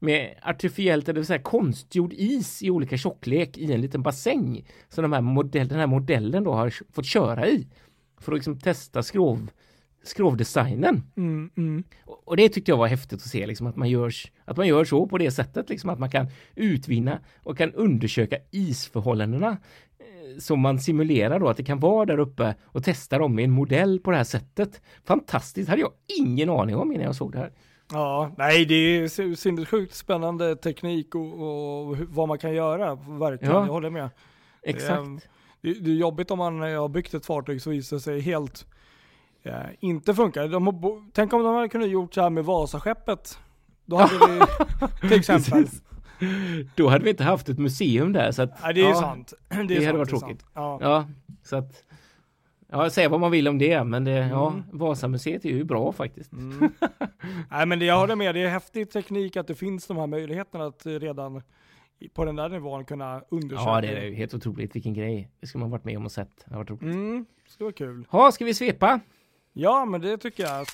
med 0.00 0.34
artificiellt, 0.42 1.08
eller 1.08 1.22
så 1.22 1.32
här 1.32 1.42
konstgjord 1.42 2.12
is 2.12 2.62
i 2.62 2.70
olika 2.70 2.96
tjocklek 2.96 3.58
i 3.58 3.72
en 3.72 3.80
liten 3.80 4.02
bassäng. 4.02 4.66
Så 4.88 5.02
de 5.02 5.12
här 5.12 5.20
modell, 5.20 5.68
den 5.68 5.78
här 5.78 5.86
modellen 5.86 6.44
då 6.44 6.52
har 6.52 6.74
fått 6.92 7.06
köra 7.06 7.48
i. 7.48 7.66
För 8.18 8.32
att 8.32 8.38
liksom 8.38 8.58
testa 8.58 9.02
skrov, 9.02 9.50
skrovdesignen. 10.02 11.02
Mm, 11.16 11.50
mm. 11.56 11.84
Och 12.04 12.36
det 12.36 12.48
tyckte 12.48 12.70
jag 12.70 12.76
var 12.76 12.86
häftigt 12.86 13.12
att 13.12 13.28
se, 13.28 13.46
liksom, 13.46 13.66
att, 13.66 13.76
man 13.76 13.90
gör, 13.90 14.12
att 14.44 14.56
man 14.56 14.66
gör 14.66 14.84
så 14.84 15.06
på 15.06 15.18
det 15.18 15.30
sättet, 15.30 15.68
liksom, 15.68 15.90
att 15.90 15.98
man 15.98 16.10
kan 16.10 16.26
utvinna 16.54 17.20
och 17.42 17.58
kan 17.58 17.72
undersöka 17.72 18.36
isförhållandena 18.50 19.50
eh, 19.98 20.38
som 20.38 20.60
man 20.60 20.78
simulerar 20.78 21.40
då, 21.40 21.48
att 21.48 21.56
det 21.56 21.64
kan 21.64 21.80
vara 21.80 22.06
där 22.06 22.18
uppe 22.18 22.54
och 22.62 22.84
testa 22.84 23.18
dem 23.18 23.34
med 23.34 23.44
en 23.44 23.50
modell 23.50 24.00
på 24.00 24.10
det 24.10 24.16
här 24.16 24.24
sättet. 24.24 24.82
Fantastiskt, 25.04 25.68
hade 25.68 25.80
jag 25.80 25.92
ingen 26.18 26.50
aning 26.50 26.76
om 26.76 26.92
innan 26.92 27.04
jag 27.04 27.16
såg 27.16 27.32
det 27.32 27.38
här. 27.38 27.52
Ja, 27.92 28.30
nej 28.38 28.64
det 28.64 28.74
är 28.74 29.34
sinnessjukt 29.34 29.94
spännande 29.94 30.56
teknik 30.56 31.14
och, 31.14 31.32
och 31.90 31.96
vad 31.98 32.28
man 32.28 32.38
kan 32.38 32.52
göra. 32.54 32.94
Verkligen, 32.94 33.54
Ja. 33.54 33.60
jag 33.66 33.72
håller 33.72 33.90
med. 33.90 34.10
Exakt. 34.62 35.28
Det, 35.60 35.72
det 35.72 35.90
är 35.90 35.94
jobbigt 35.94 36.30
om 36.30 36.38
man 36.38 36.62
eh, 36.62 36.80
har 36.80 36.88
byggt 36.88 37.14
ett 37.14 37.26
fartyg 37.26 37.62
så 37.62 37.70
visar 37.70 37.96
det 37.96 38.00
sig 38.00 38.20
helt 38.20 38.66
eh, 39.42 39.54
inte 39.80 40.14
funka. 40.14 40.40
Har, 40.40 41.12
tänk 41.12 41.32
om 41.32 41.42
de 41.42 41.54
hade 41.54 41.68
kunnat 41.68 41.88
gjort 41.88 42.14
så 42.14 42.20
här 42.20 42.30
med 42.30 42.44
Vasaskeppet. 42.44 43.38
Då 43.84 43.96
hade 43.96 44.14
vi 44.28 44.40
till 45.08 45.18
exempel. 45.18 45.62
Precis. 45.62 45.82
Då 46.74 46.88
hade 46.88 47.04
vi 47.04 47.10
inte 47.10 47.24
haft 47.24 47.48
ett 47.48 47.58
museum 47.58 48.12
där 48.12 48.32
så 48.32 48.42
att 48.42 48.62
Nej, 48.62 48.74
det 48.74 48.80
är 48.80 48.88
ja, 48.88 48.94
sant. 49.00 49.32
Det, 49.48 49.56
är 49.56 49.64
det 49.64 49.74
sant, 49.74 49.86
hade 49.86 49.98
varit 49.98 50.08
tråkigt. 50.08 50.44
Ja. 50.54 50.78
Ja, 50.82 51.08
så 51.42 51.56
att 51.56 51.84
Ja, 52.72 52.90
säga 52.90 53.08
vad 53.08 53.20
man 53.20 53.30
vill 53.30 53.48
om 53.48 53.58
det, 53.58 53.84
men 53.84 54.04
det, 54.04 54.10
ja, 54.10 54.50
Mm. 54.50 54.62
Vasamuseet 54.72 55.44
är 55.44 55.48
ju 55.48 55.64
bra 55.64 55.92
faktiskt. 55.92 56.32
Mm. 56.32 56.70
Nej 57.50 57.66
men 57.66 57.78
det, 57.78 57.84
jag 57.84 57.98
håller 57.98 58.16
med, 58.16 58.34
det 58.34 58.42
är 58.42 58.48
häftig 58.48 58.90
teknik 58.90 59.36
att 59.36 59.46
det 59.46 59.54
finns 59.54 59.86
de 59.86 59.96
här 59.96 60.06
möjligheterna 60.06 60.66
att 60.66 60.86
eh, 60.86 60.92
redan 60.92 61.42
på 62.14 62.24
den 62.24 62.36
där 62.36 62.48
nivån 62.48 62.84
kunna 62.84 63.22
undersöka. 63.30 63.70
Ja, 63.70 63.80
det 63.80 63.88
är 63.88 64.04
ju 64.04 64.14
helt 64.14 64.34
otroligt. 64.34 64.76
Vilken 64.76 64.94
grej. 64.94 65.30
Det 65.40 65.46
ska 65.46 65.58
man 65.58 65.70
varit 65.70 65.84
med 65.84 65.96
om 65.96 66.04
och 66.04 66.12
sett. 66.12 66.44
Det 66.44 66.54
har 66.54 66.58
varit 66.58 66.70
roligt. 66.70 66.82
Mm, 66.82 67.26
det 67.58 67.64
var 67.64 67.72
kul. 67.72 68.06
Ja, 68.12 68.32
ska 68.32 68.44
vi 68.44 68.54
svepa? 68.54 69.00
Ja 69.52 69.84
men 69.84 70.00
det 70.00 70.18
tycker 70.18 70.42
jag. 70.42 70.66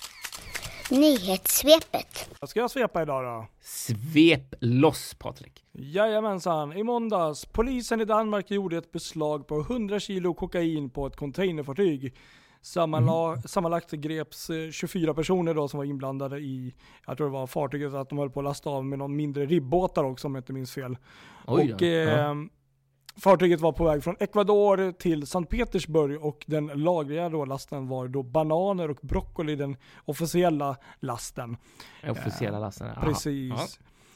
Nyhetssvepet. 0.90 2.30
Vad 2.40 2.50
ska 2.50 2.60
jag 2.60 2.70
svepa 2.70 3.02
idag 3.02 3.24
då? 3.24 3.46
Svep 3.60 4.54
loss 4.60 5.14
Patrik. 5.14 5.64
Jajamensan, 5.72 6.72
i 6.72 6.82
måndags. 6.82 7.44
Polisen 7.44 8.00
i 8.00 8.04
Danmark 8.04 8.50
gjorde 8.50 8.76
ett 8.78 8.92
beslag 8.92 9.46
på 9.46 9.60
100 9.60 10.00
kilo 10.00 10.34
kokain 10.34 10.90
på 10.90 11.06
ett 11.06 11.16
containerfartyg. 11.16 12.14
Sammanla 12.62 13.42
Sammanlagt 13.44 13.90
greps 13.90 14.50
eh, 14.50 14.70
24 14.70 15.14
personer 15.14 15.54
då 15.54 15.68
som 15.68 15.78
var 15.78 15.84
inblandade 15.84 16.38
i, 16.38 16.74
jag 17.06 17.16
tror 17.16 17.26
det 17.26 17.32
var 17.32 17.46
fartyget, 17.46 17.94
att 17.94 18.08
de 18.08 18.18
höll 18.18 18.30
på 18.30 18.40
att 18.40 18.44
lasta 18.44 18.70
av 18.70 18.84
med 18.84 18.98
någon 18.98 19.16
mindre 19.16 19.46
ribbåtar 19.46 20.04
också 20.04 20.26
om 20.26 20.34
jag 20.34 20.42
inte 20.42 20.52
minns 20.52 20.72
fel. 20.72 20.96
Oj 21.46 21.74
och 21.74 21.82
eh, 21.82 22.18
ja. 22.18 22.34
Fartyget 23.18 23.60
var 23.60 23.72
på 23.72 23.84
väg 23.84 24.04
från 24.04 24.16
Ecuador 24.20 24.92
till 24.92 25.26
Sankt 25.26 25.50
Petersburg 25.50 26.24
och 26.24 26.44
den 26.46 26.66
lagliga 26.66 27.28
då 27.28 27.44
lasten 27.44 27.88
var 27.88 28.08
då 28.08 28.22
bananer 28.22 28.90
och 28.90 28.98
broccoli, 29.02 29.56
den 29.56 29.76
officiella 30.04 30.76
lasten. 31.00 31.56
Officiella 32.08 32.58
lasten. 32.58 32.88
Aha. 32.88 33.00
Precis. 33.06 33.52
Ja, 33.56 33.66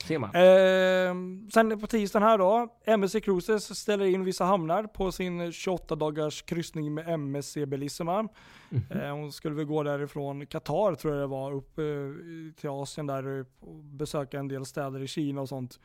ser 0.07 0.19
man. 0.19 0.31
Eh, 0.35 1.51
sen 1.53 1.81
på 1.81 1.87
tisdagen 1.87 2.29
här 2.29 2.39
då, 2.39 2.69
MSC 2.85 3.21
Cruises 3.21 3.79
ställer 3.79 4.05
in 4.05 4.25
vissa 4.25 4.45
hamnar 4.45 4.85
på 4.85 5.13
sin 5.13 5.53
28 5.53 5.97
dagars 5.97 6.43
kryssning 6.43 6.95
med 6.95 7.09
MSC 7.09 7.67
Bellissima. 7.67 8.29
Mhm. 8.69 8.83
Eh, 8.91 9.11
hon 9.11 9.33
skulle 9.33 9.55
väl 9.55 9.65
gå 9.65 9.83
därifrån 9.83 10.47
Qatar 10.47 10.95
tror 10.95 11.15
jag 11.15 11.23
det 11.23 11.27
var, 11.27 11.53
upp 11.53 11.79
eh, 11.79 11.85
till 12.61 12.71
Asien 12.71 13.07
där 13.07 13.39
eh, 13.39 13.45
och 13.61 13.75
besöka 13.75 14.39
en 14.39 14.49
del 14.49 14.67
städer 14.67 15.03
i 15.03 15.07
Kina 15.09 15.41
och 15.41 15.49
sånt. 15.49 15.81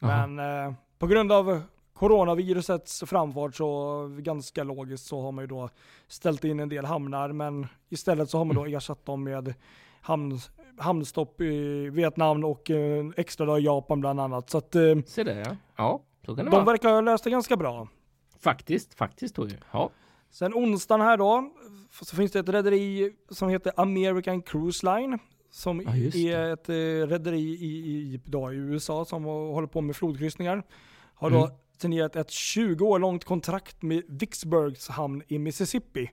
Aha. 0.00 0.26
Men 0.26 0.66
eh, 0.66 0.74
på 0.98 1.06
grund 1.06 1.32
av 1.32 1.62
coronavirusets 1.94 3.02
framfart 3.06 3.54
så 3.54 4.06
ganska 4.18 4.64
logiskt 4.64 5.06
så 5.06 5.20
har 5.22 5.32
man 5.32 5.42
ju 5.44 5.46
då 5.48 5.68
ställt 6.08 6.44
in 6.44 6.60
en 6.60 6.68
del 6.68 6.84
hamnar 6.84 7.32
men 7.32 7.66
istället 7.88 8.30
så 8.30 8.38
har 8.38 8.44
man 8.44 8.56
då 8.56 8.62
Mm. 8.62 8.76
ersatt 8.76 9.06
dem 9.06 9.24
med 9.24 9.54
hamn, 10.00 10.38
hamnstopp 10.78 11.40
i 11.40 11.88
Vietnam 11.90 12.44
och 12.44 12.70
eh, 12.70 13.04
extra 13.16 13.46
dag 13.46 13.60
i 13.60 13.64
Japan 13.64 14.00
bland 14.00 14.20
annat. 14.20 14.50
Så 14.50 14.58
att 14.58 14.74
eh, 14.74 14.94
Se 15.06 15.24
där 15.24 15.42
ja. 15.46 15.56
Ja, 15.76 16.00
så 16.26 16.26
kan 16.26 16.44
det 16.44 16.50
de 16.50 16.50
vara. 16.50 16.64
verkar 16.64 16.88
ha 16.92 17.00
löst 17.00 17.24
det 17.24 17.30
ganska 17.30 17.56
bra. 17.56 17.88
Faktiskt, 18.40 18.94
faktiskt 18.94 19.34
då 19.34 19.48
ju. 19.48 19.56
Ja. 19.72 19.90
Sen 20.30 20.54
onsdagen 20.54 21.00
här 21.00 21.16
då, 21.16 21.50
så 22.02 22.16
finns 22.16 22.32
det 22.32 22.38
ett 22.38 22.48
rederi 22.48 23.12
som 23.30 23.48
heter 23.48 23.72
American 23.76 24.42
Cruise 24.42 24.86
Line. 24.86 25.18
Som 25.50 25.80
Ja, 25.80 25.90
det. 26.12 26.32
är 26.32 26.52
ett 26.52 26.68
eh, 26.68 26.74
rederi 27.08 27.40
i, 27.40 27.66
i, 28.14 28.20
då, 28.24 28.52
i 28.52 28.56
USA 28.56 29.04
som 29.04 29.24
håller 29.24 29.66
på 29.68 29.80
med 29.80 29.96
flodkryssningar. 29.96 30.62
Har 31.14 31.30
då 31.30 31.36
Mm. 31.44 31.50
Signerat 31.82 32.16
ett 32.16 32.30
20 32.30 32.86
år 32.86 32.98
långt 32.98 33.24
kontrakt 33.24 33.82
med 33.82 34.02
Vicksburgs 34.08 34.88
hamn 34.88 35.22
i 35.28 35.38
Mississippi. 35.38 36.10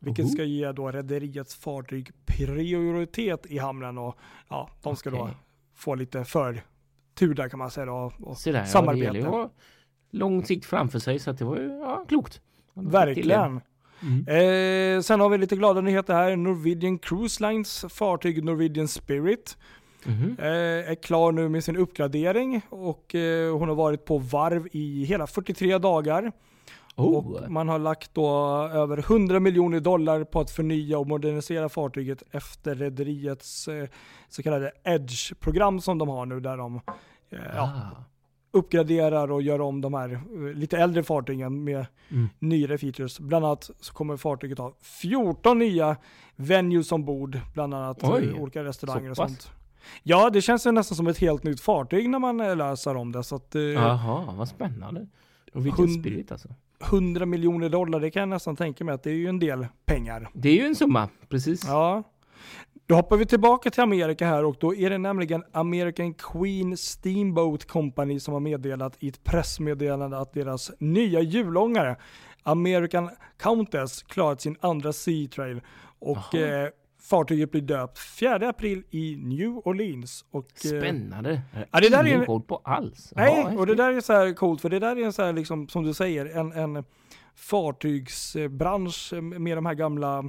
Vilket 0.00 0.30
ska 0.30 0.44
ge 0.44 0.72
då 0.72 0.90
rederiets 0.90 1.54
fartyg 1.54 2.10
prioritet 2.26 3.46
i 3.46 3.58
hamnen 3.58 3.98
och 3.98 4.18
ja, 4.48 4.70
de 4.82 4.96
ska 4.96 5.10
då 5.10 5.18
Okej. 5.18 5.34
få 5.74 5.94
lite 5.94 6.24
förtur 6.24 7.34
där 7.34 7.48
kan 7.48 7.58
man 7.58 7.70
säga 7.70 7.86
då. 7.86 8.12
Och 8.18 8.36
där, 8.44 8.52
ja, 8.52 8.60
det 8.60 8.66
samarbete. 8.66 9.26
ha 9.26 9.50
lång 10.10 10.44
sikt 10.44 10.66
framför 10.66 10.98
sig 10.98 11.18
så 11.18 11.30
att 11.30 11.38
det 11.38 11.44
var 11.44 11.56
ju 11.56 11.68
ja, 11.68 12.04
klokt. 12.08 12.40
Verkligen. 12.74 13.60
Mm. 14.02 14.28
Eh, 14.28 15.00
sen 15.00 15.20
har 15.20 15.28
vi 15.28 15.38
lite 15.38 15.56
glada 15.56 15.80
nyheter 15.80 16.14
här. 16.14 16.36
Norwegian 16.36 16.98
Cruise 16.98 17.48
Lines 17.48 17.84
fartyg 17.88 18.44
Norwegian 18.44 18.88
Spirit 18.88 19.56
Mhm. 20.08 20.36
eh, 20.38 20.90
är 20.90 20.94
klar 20.94 21.32
nu 21.32 21.48
med 21.48 21.64
sin 21.64 21.76
uppgradering 21.76 22.60
och 22.70 23.14
eh, 23.14 23.56
hon 23.58 23.68
har 23.68 23.76
varit 23.76 24.04
på 24.04 24.18
varv 24.18 24.68
i 24.72 25.04
hela 25.04 25.26
43 25.26 25.78
dagar. 25.78 26.32
Oh. 26.96 27.16
Och 27.16 27.50
man 27.50 27.68
har 27.68 27.78
lagt 27.78 28.14
då 28.14 28.28
över 28.72 28.98
100 28.98 29.40
miljoner 29.40 29.80
dollar 29.80 30.24
på 30.24 30.40
att 30.40 30.50
förnya 30.50 30.98
och 30.98 31.06
modernisera 31.06 31.68
fartyget 31.68 32.22
efter 32.30 32.74
rederiets 32.74 33.68
eh, 33.68 33.88
så 34.28 34.42
kallade 34.42 34.72
Edge-program 34.84 35.80
som 35.80 35.98
de 35.98 36.08
har 36.08 36.26
nu 36.26 36.40
där 36.40 36.56
de 36.56 36.80
eh, 37.30 37.38
ja, 37.56 37.62
Ah. 37.62 38.04
uppgraderar 38.52 39.30
och 39.32 39.42
gör 39.42 39.60
om 39.60 39.80
de 39.80 39.94
här 39.94 40.20
lite 40.54 40.78
äldre 40.78 41.02
fartygen 41.02 41.64
med 41.64 41.86
Mm. 42.10 42.28
nyare 42.38 42.78
features. 42.78 43.20
Bland 43.20 43.44
annat 43.44 43.70
så 43.80 43.92
kommer 43.92 44.16
fartyget 44.16 44.58
ha 44.58 44.74
14 44.82 45.58
nya 45.58 45.96
venues 46.36 46.92
ombord, 46.92 47.40
bland 47.54 47.74
annat 47.74 47.98
Oj, 48.02 48.32
olika 48.40 48.64
restauranger 48.64 49.10
och 49.10 49.16
sånt. 49.16 49.50
Ja, 50.02 50.30
det 50.30 50.42
känns 50.42 50.66
ju 50.66 50.72
nästan 50.72 50.96
som 50.96 51.06
ett 51.06 51.18
helt 51.18 51.42
nytt 51.42 51.60
fartyg 51.60 52.10
när 52.10 52.18
man 52.18 52.40
eh, 52.40 52.56
läser 52.56 52.96
om 52.96 53.12
det. 53.12 53.24
Så 53.24 53.36
att 53.36 53.54
eh, 53.54 53.62
Jaha, 53.62 54.34
vad 54.36 54.48
spännande. 54.48 55.06
Och 55.54 55.66
vilken 55.66 55.84
Hund- 55.84 56.00
spirit 56.00 56.32
alltså. 56.32 56.48
100 56.90 57.26
miljoner 57.26 57.68
dollar, 57.68 58.00
det 58.00 58.10
kan 58.10 58.20
jag 58.20 58.28
nästan 58.28 58.56
tänka 58.56 58.84
mig 58.84 58.94
att 58.94 59.02
det 59.02 59.10
är 59.10 59.14
ju 59.14 59.26
en 59.26 59.38
del 59.38 59.66
pengar. 59.86 60.30
Det 60.34 60.48
är 60.48 60.54
ju 60.54 60.66
en 60.66 60.74
summa, 60.74 61.08
precis. 61.28 61.64
Ja. 61.66 62.02
Då 62.86 62.94
hoppar 62.94 63.16
vi 63.16 63.26
tillbaka 63.26 63.70
till 63.70 63.82
Amerika 63.82 64.26
här 64.26 64.44
och 64.44 64.56
då 64.60 64.74
är 64.74 64.90
det 64.90 64.98
nämligen 64.98 65.44
American 65.52 66.14
Queen 66.14 66.76
Steamboat 66.76 67.64
Company 67.64 68.20
som 68.20 68.34
har 68.34 68.40
meddelat 68.40 68.96
i 68.98 69.08
ett 69.08 69.24
pressmeddelande 69.24 70.18
att 70.18 70.32
deras 70.32 70.70
nya 70.78 71.20
hjulångare 71.20 71.96
American 72.42 73.10
Countess 73.38 74.02
klarat 74.02 74.40
sin 74.40 74.56
andra 74.60 74.92
Sea 74.92 75.28
Trail 75.28 75.60
och 75.98 76.34
eh, 76.34 76.68
fartyget 77.10 77.50
blir 77.50 77.62
döpt 77.62 77.98
4 77.98 78.48
april 78.48 78.82
i 78.90 79.16
New 79.16 79.56
Orleans. 79.64 80.24
Och, 80.30 80.46
eh, 80.64 80.68
Spännande. 80.80 81.40
Ja, 81.70 81.80
det 81.80 81.88
där 81.88 81.98
är 81.98 82.06
Ingen 82.06 82.20
en- 82.20 82.26
koll 82.26 82.42
på 82.42 82.60
alls. 82.64 83.12
Nej, 83.16 83.56
och 83.56 83.66
det 83.66 83.74
där 83.74 83.92
är 83.92 84.00
så 84.00 84.12
här 84.12 84.32
coolt 84.34 84.60
för 84.60 84.68
det 84.68 84.78
där 84.78 84.96
är 84.96 85.04
en 85.04 85.12
så 85.12 85.22
här 85.22 85.32
liksom, 85.32 85.68
som 85.68 85.84
du 85.84 85.94
säger, 85.94 86.26
en, 86.26 86.52
en 86.52 86.84
fartygsbransch 87.34 89.12
med 89.22 89.56
de 89.56 89.66
här 89.66 89.74
gamla, 89.74 90.24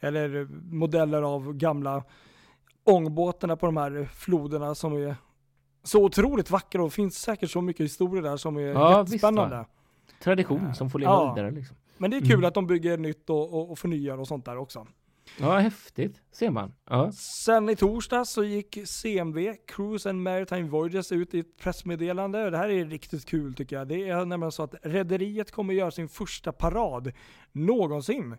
eller 0.00 0.48
modeller 0.72 1.22
av 1.22 1.52
gamla 1.52 2.04
ångbåtarna 2.84 3.56
på 3.56 3.66
de 3.66 3.76
här 3.76 4.08
floderna 4.14 4.74
som 4.74 4.92
är 4.92 5.16
så 5.82 6.04
otroligt 6.04 6.50
vackra 6.50 6.84
och 6.84 6.92
finns 6.92 7.18
säkert 7.18 7.50
så 7.50 7.60
mycket 7.60 7.84
historier 7.84 8.22
där 8.22 8.36
som 8.36 8.56
är 8.56 8.60
Ja, 8.60 9.02
visst, 9.02 9.12
jättespännande. 9.12 9.56
va? 9.56 9.66
Tradition 10.22 10.74
som 10.74 10.90
får 10.90 10.98
leva 10.98 11.12
Ja. 11.12 11.34
vidare 11.34 11.50
liksom. 11.50 11.76
Men 11.98 12.10
det 12.10 12.16
är 12.16 12.20
kul 12.20 12.32
Mm. 12.32 12.44
att 12.44 12.54
de 12.54 12.66
bygger 12.66 12.98
nytt 12.98 13.30
och, 13.30 13.54
och, 13.54 13.70
och 13.70 13.78
förnyar 13.78 14.18
och 14.18 14.28
sånt 14.28 14.44
där 14.44 14.56
också. 14.56 14.86
Ja, 15.40 15.58
häftigt. 15.58 16.22
Ser 16.32 16.50
man. 16.50 16.74
Ja. 16.90 17.12
Sen 17.12 17.68
i 17.68 17.76
torsdag 17.76 18.24
så 18.24 18.44
gick 18.44 18.78
CMV, 18.86 19.54
Cruise 19.66 20.10
and 20.10 20.22
Maritime 20.22 20.68
Voyages, 20.68 21.12
ut 21.12 21.34
i 21.34 21.38
ett 21.38 21.56
pressmeddelande. 21.58 22.50
Det 22.50 22.56
här 22.56 22.68
är 22.68 22.84
riktigt 22.84 23.26
kul 23.26 23.54
tycker 23.54 23.76
jag. 23.76 23.88
Det 23.88 24.08
är 24.08 24.24
nämligen 24.24 24.52
så 24.52 24.62
att 24.62 24.74
rederiet 24.82 25.50
kommer 25.50 25.74
göra 25.74 25.90
sin 25.90 26.08
första 26.08 26.52
parad 26.52 27.12
någonsin 27.52 28.36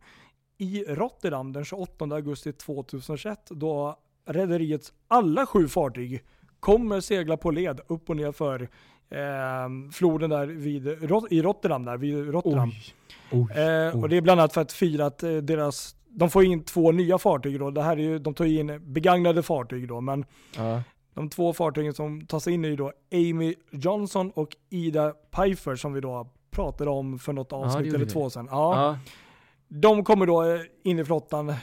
i 0.57 0.83
Rotterdam 0.83 1.53
den 1.53 1.65
28 1.65 2.05
augusti 2.05 2.53
2021 2.53 3.39
då 3.49 3.99
rederiets 4.25 4.93
alla 5.07 5.45
sju 5.45 5.67
fartyg 5.67 6.23
kommer 6.59 7.01
segla 7.01 7.37
på 7.37 7.51
led 7.51 7.79
upp 7.87 8.09
och 8.09 8.15
ner 8.15 8.31
för 8.31 8.61
eh, 9.09 9.91
floden 9.91 10.29
där 10.29 10.47
vid, 10.47 10.87
i 11.29 11.41
Rotterdam 11.41 11.85
där 11.85 11.97
vid 11.97 12.29
Rotterdam. 12.29 12.71
Oj. 13.31 13.47
Eh, 13.55 13.95
Oj. 13.95 14.01
och 14.01 14.09
det 14.09 14.17
är 14.17 14.21
bland 14.21 14.39
annat 14.39 14.53
för 14.53 14.61
att 14.61 14.71
fira 14.71 15.05
att 15.05 15.23
eh, 15.23 15.35
deras, 15.35 15.95
de 16.15 16.29
får 16.29 16.43
in 16.45 16.63
två 16.63 16.91
nya 16.91 17.17
fartyg 17.17 17.59
då. 17.59 17.71
Det 17.71 17.81
här 17.81 17.97
är 17.97 18.01
ju, 18.01 18.19
de 18.19 18.33
tar 18.33 18.45
ju 18.45 18.59
in 18.59 18.93
begagnade 18.93 19.43
fartyg 19.43 19.87
då, 19.87 20.01
men 20.01 20.25
Ja. 20.57 20.81
de 21.13 21.29
två 21.29 21.53
fartygen 21.53 21.93
som 21.93 22.25
tas 22.25 22.47
in 22.47 22.65
är 22.65 22.69
ju 22.69 22.75
då 22.75 22.91
Amy 23.13 23.55
Johnson 23.71 24.31
och 24.35 24.49
Ida 24.69 25.11
Pfeiffer 25.31 25.75
som 25.75 25.93
vi 25.93 26.01
då 26.01 26.27
pratade 26.51 26.89
om 26.89 27.19
för 27.19 27.33
något 27.33 27.53
avsnitt 27.53 27.85
gjorde 27.85 27.97
eller 27.97 28.05
två 28.05 28.29
sedan. 28.29 28.47
Ja, 28.51 28.75
Ja. 28.85 28.97
De 29.75 30.03
kommer 30.03 30.25
då 30.25 30.43
eh, 30.43 30.59
in 30.83 30.99
i 30.99 31.05
flottan 31.05 31.49
eh, 31.49 31.55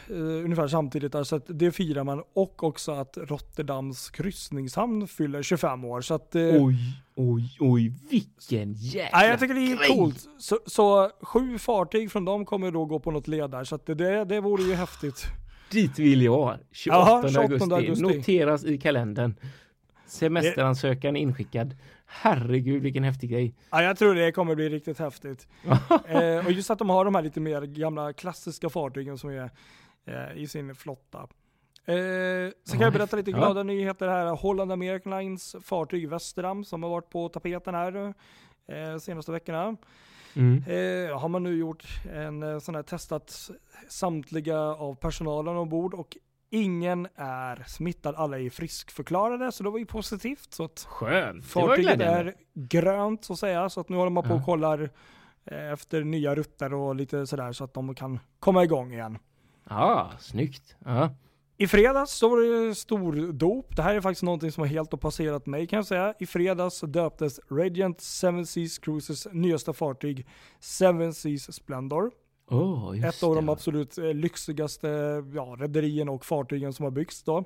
ungefär 0.45 0.69
samtidigt 0.69 1.13
där, 1.13 1.25
så 1.25 1.37
att 1.37 1.45
det 1.47 1.73
firar 1.73 2.05
man. 2.05 2.23
Och 2.35 2.63
också 2.65 2.93
att 2.93 3.19
Rotterdams 3.21 4.11
kryssningshamn 4.11 5.07
fyller 5.09 5.43
25 5.43 5.85
år. 5.85 6.01
Så 6.01 6.15
att, 6.15 6.35
eh, 6.35 6.43
Oj, 6.43 6.75
oj, 7.21 7.57
oj, 7.61 7.93
vilken 8.11 8.73
jäkla 8.73 9.23
Ja, 9.23 9.27
jag 9.27 9.41
tycker 9.41 9.55
det 9.55 9.61
är 9.61 9.77
grej. 9.77 9.89
coolt. 9.89 10.29
Så, 10.39 10.59
så 10.67 11.11
sju 11.23 11.59
fartyg 11.59 12.13
från 12.13 12.25
dem 12.25 12.45
kommer 12.45 12.71
då 12.71 12.85
gå 12.85 13.01
på 13.01 13.11
något 13.11 13.29
led 13.29 13.51
där, 13.51 13.65
så 13.65 13.75
att 13.75 13.87
det, 13.87 14.25
det 14.25 14.41
vore 14.41 14.63
ju 14.63 14.75
häftigt. 14.75 15.25
Dit 15.71 15.99
vill 15.99 16.23
jag. 16.23 16.59
28, 16.73 16.99
Jaha, 16.99 17.23
28 17.29 17.41
augusti. 17.41 17.75
augusti. 17.75 18.03
Noteras 18.03 18.65
i 18.65 18.79
kalendern. 18.79 19.35
Semesteransökan 20.07 21.17
inskickad. 21.17 21.77
Herregud 22.07 22.83
vilken 22.83 23.05
häftig 23.05 23.31
grej. 23.31 23.55
Ja, 23.71 23.83
jag 23.83 23.99
tror 23.99 24.15
det 24.15 24.33
kommer 24.33 24.55
bli 24.55 24.69
riktigt 24.69 24.99
häftigt. 24.99 25.49
eh, 26.07 26.47
och 26.47 26.53
just 26.53 26.71
att 26.71 26.79
de 26.79 26.91
har 26.91 27.05
de 27.05 27.15
här 27.15 27.23
lite 27.23 27.41
mer 27.41 27.63
gamla 27.63 28.13
klassiska 28.13 28.69
fartygen 28.69 29.19
som 29.19 29.31
är 29.31 29.51
eh, 30.07 30.43
i 30.43 30.47
sin 30.47 30.75
flotta. 30.75 31.27
Eh, 31.85 31.95
så 32.65 32.73
kan 32.73 32.81
Ja, 32.81 32.87
jag 32.87 32.93
berätta 32.93 33.17
lite 33.17 33.31
ja. 33.31 33.37
glada 33.37 33.63
nyheter 33.63 34.09
här. 34.09 34.27
Holland 34.37 34.73
American 34.73 35.19
Lines 35.19 35.57
fartyg 35.63 36.09
Västerdam 36.09 36.65
som 36.65 36.83
har 36.83 36.91
varit 36.91 37.11
på 37.11 37.29
tapeten 37.29 37.75
här 37.75 38.15
eh, 38.69 38.99
senaste 39.01 39.33
veckorna. 39.33 39.77
Mm. 40.37 40.57
Eh, 40.67 41.19
har 41.19 41.29
man 41.29 41.43
nu 41.43 41.57
gjort 41.59 41.85
en 42.13 42.43
eh, 42.43 42.59
sån 42.59 42.75
här 42.75 42.83
testat 42.83 43.51
samtliga 43.89 44.59
av 44.61 44.95
personalen 44.95 45.57
ombord 45.57 45.95
och 45.95 46.17
ingen 46.51 47.09
är 47.17 47.65
smittad. 47.69 48.15
Alla 48.15 48.39
är 48.39 48.51
friskförklarade 48.51 49.53
så 49.53 49.63
det 49.63 49.71
var 49.71 49.79
ju 49.79 49.87
positivt. 49.87 50.53
Så 50.55 50.65
att 50.65 50.87
Skönt. 50.89 51.47
Fartyget 51.47 52.01
är 52.01 52.35
grönt 52.55 53.25
så 53.25 53.33
att 53.33 53.39
säga. 53.39 53.69
Så 53.71 53.81
att 53.81 53.89
nu 53.89 53.97
håller 53.97 54.11
man 54.11 54.25
på 54.25 54.35
och 54.35 54.41
Ja. 54.41 54.45
kollar 54.45 54.91
eh, 55.45 55.73
efter 55.73 56.05
nya 56.05 56.35
rutter 56.35 56.75
och 56.75 56.95
lite 56.97 57.27
sådär 57.27 57.53
så 57.53 57.65
att 57.65 57.75
de 57.75 57.95
kan 57.95 58.19
komma 58.39 58.65
igång 58.65 58.93
igen. 58.93 59.19
Ja, 59.69 60.11
snyggt. 60.19 60.77
Ja. 60.85 61.11
I 61.61 61.67
fredags 61.67 62.11
så 62.11 62.29
var 62.29 62.41
det 62.69 62.75
stor 62.75 63.33
dop. 63.33 63.77
Det 63.77 63.83
här 63.83 63.95
är 63.95 64.01
faktiskt 64.01 64.23
någonting 64.23 64.53
som 64.53 64.61
har 64.61 64.69
helt 64.69 64.95
och 64.95 65.01
passerat 65.01 65.47
mig 65.47 65.67
kan 65.67 65.77
jag 65.77 65.87
säga. 65.87 66.15
I 66.19 66.27
fredags 66.27 66.81
döptes 66.81 67.41
Radiant 67.51 68.01
Seven 68.01 68.47
Seas 68.47 68.79
Cruises 68.79 69.29
nyaste 69.33 69.73
fartyg 69.73 70.27
Seven 70.61 71.15
Seas 71.15 71.55
Splendor. 71.55 72.11
Oh, 72.51 73.05
Ett 73.05 73.23
av 73.23 73.35
de 73.35 73.47
det. 73.47 73.53
absolut 73.53 73.99
eh, 73.99 74.15
lyxigaste 74.15 74.89
ja, 75.35 75.57
rederierna 75.59 76.13
och 76.13 76.25
fartygen 76.25 76.73
som 76.73 76.85
har 76.85 76.91
byggts 76.91 77.23
då. 77.23 77.45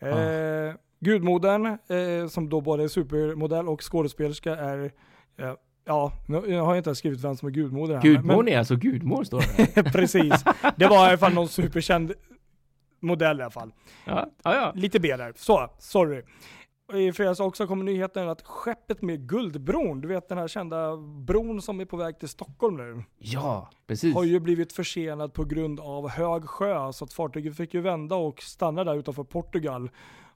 Mm. 0.00 0.68
Eh, 0.68 0.74
Gudmodern, 1.00 1.66
eh, 1.66 2.28
som 2.28 2.48
då 2.48 2.60
både 2.60 2.84
är 2.84 2.88
supermodell 2.88 3.68
och 3.68 3.92
skådespelerska 3.92 4.56
är, 4.56 4.92
eh, 5.38 5.52
ja, 5.84 6.12
nu 6.26 6.42
jag 6.46 6.64
har 6.64 6.74
jag 6.74 6.80
inte 6.80 6.94
skrivit 6.94 7.24
vem 7.24 7.36
som 7.36 7.48
är 7.48 7.52
gudmoder 7.52 7.94
här. 7.94 8.02
Gudmor 8.02 8.48
är 8.48 8.58
alltså 8.58 8.76
gudmor 8.76 9.24
står 9.24 9.44
det. 9.56 9.82
Precis. 9.92 10.44
Det 10.76 10.86
var 10.86 11.06
i 11.06 11.08
alla 11.08 11.18
fall 11.18 11.34
någon 11.34 11.48
superkänd 11.48 12.12
modell 13.00 13.40
i 13.40 13.42
alla 13.42 13.50
fall. 13.50 13.72
Ja, 14.04 14.26
ja, 14.42 14.54
ja. 14.54 14.72
Lite 14.74 15.00
B 15.00 15.16
där. 15.16 15.32
Så, 15.36 15.70
sorry. 15.78 16.22
I 16.94 17.12
fredags 17.12 17.40
också 17.40 17.66
kom 17.66 17.84
nyheten 17.84 18.28
att 18.28 18.42
skeppet 18.42 19.02
med 19.02 19.28
Guldbron, 19.28 20.00
du 20.00 20.08
vet 20.08 20.28
den 20.28 20.38
här 20.38 20.48
kända 20.48 20.96
bron 20.96 21.62
som 21.62 21.80
är 21.80 21.84
på 21.84 21.96
väg 21.96 22.18
till 22.18 22.28
Stockholm 22.28 22.76
nu, 22.76 23.04
ja 23.18 23.70
precis. 23.86 24.14
har 24.14 24.24
ju 24.24 24.40
blivit 24.40 24.72
försenad 24.72 25.32
på 25.32 25.44
grund 25.44 25.80
av 25.80 26.08
hög 26.08 26.44
sjö. 26.44 26.92
Så 26.92 27.04
att 27.04 27.12
fartyget 27.12 27.56
fick 27.56 27.74
ju 27.74 27.80
vända 27.80 28.16
och 28.16 28.42
stanna 28.42 28.84
där 28.84 28.94
utanför 28.94 29.24
Portugal. 29.24 29.90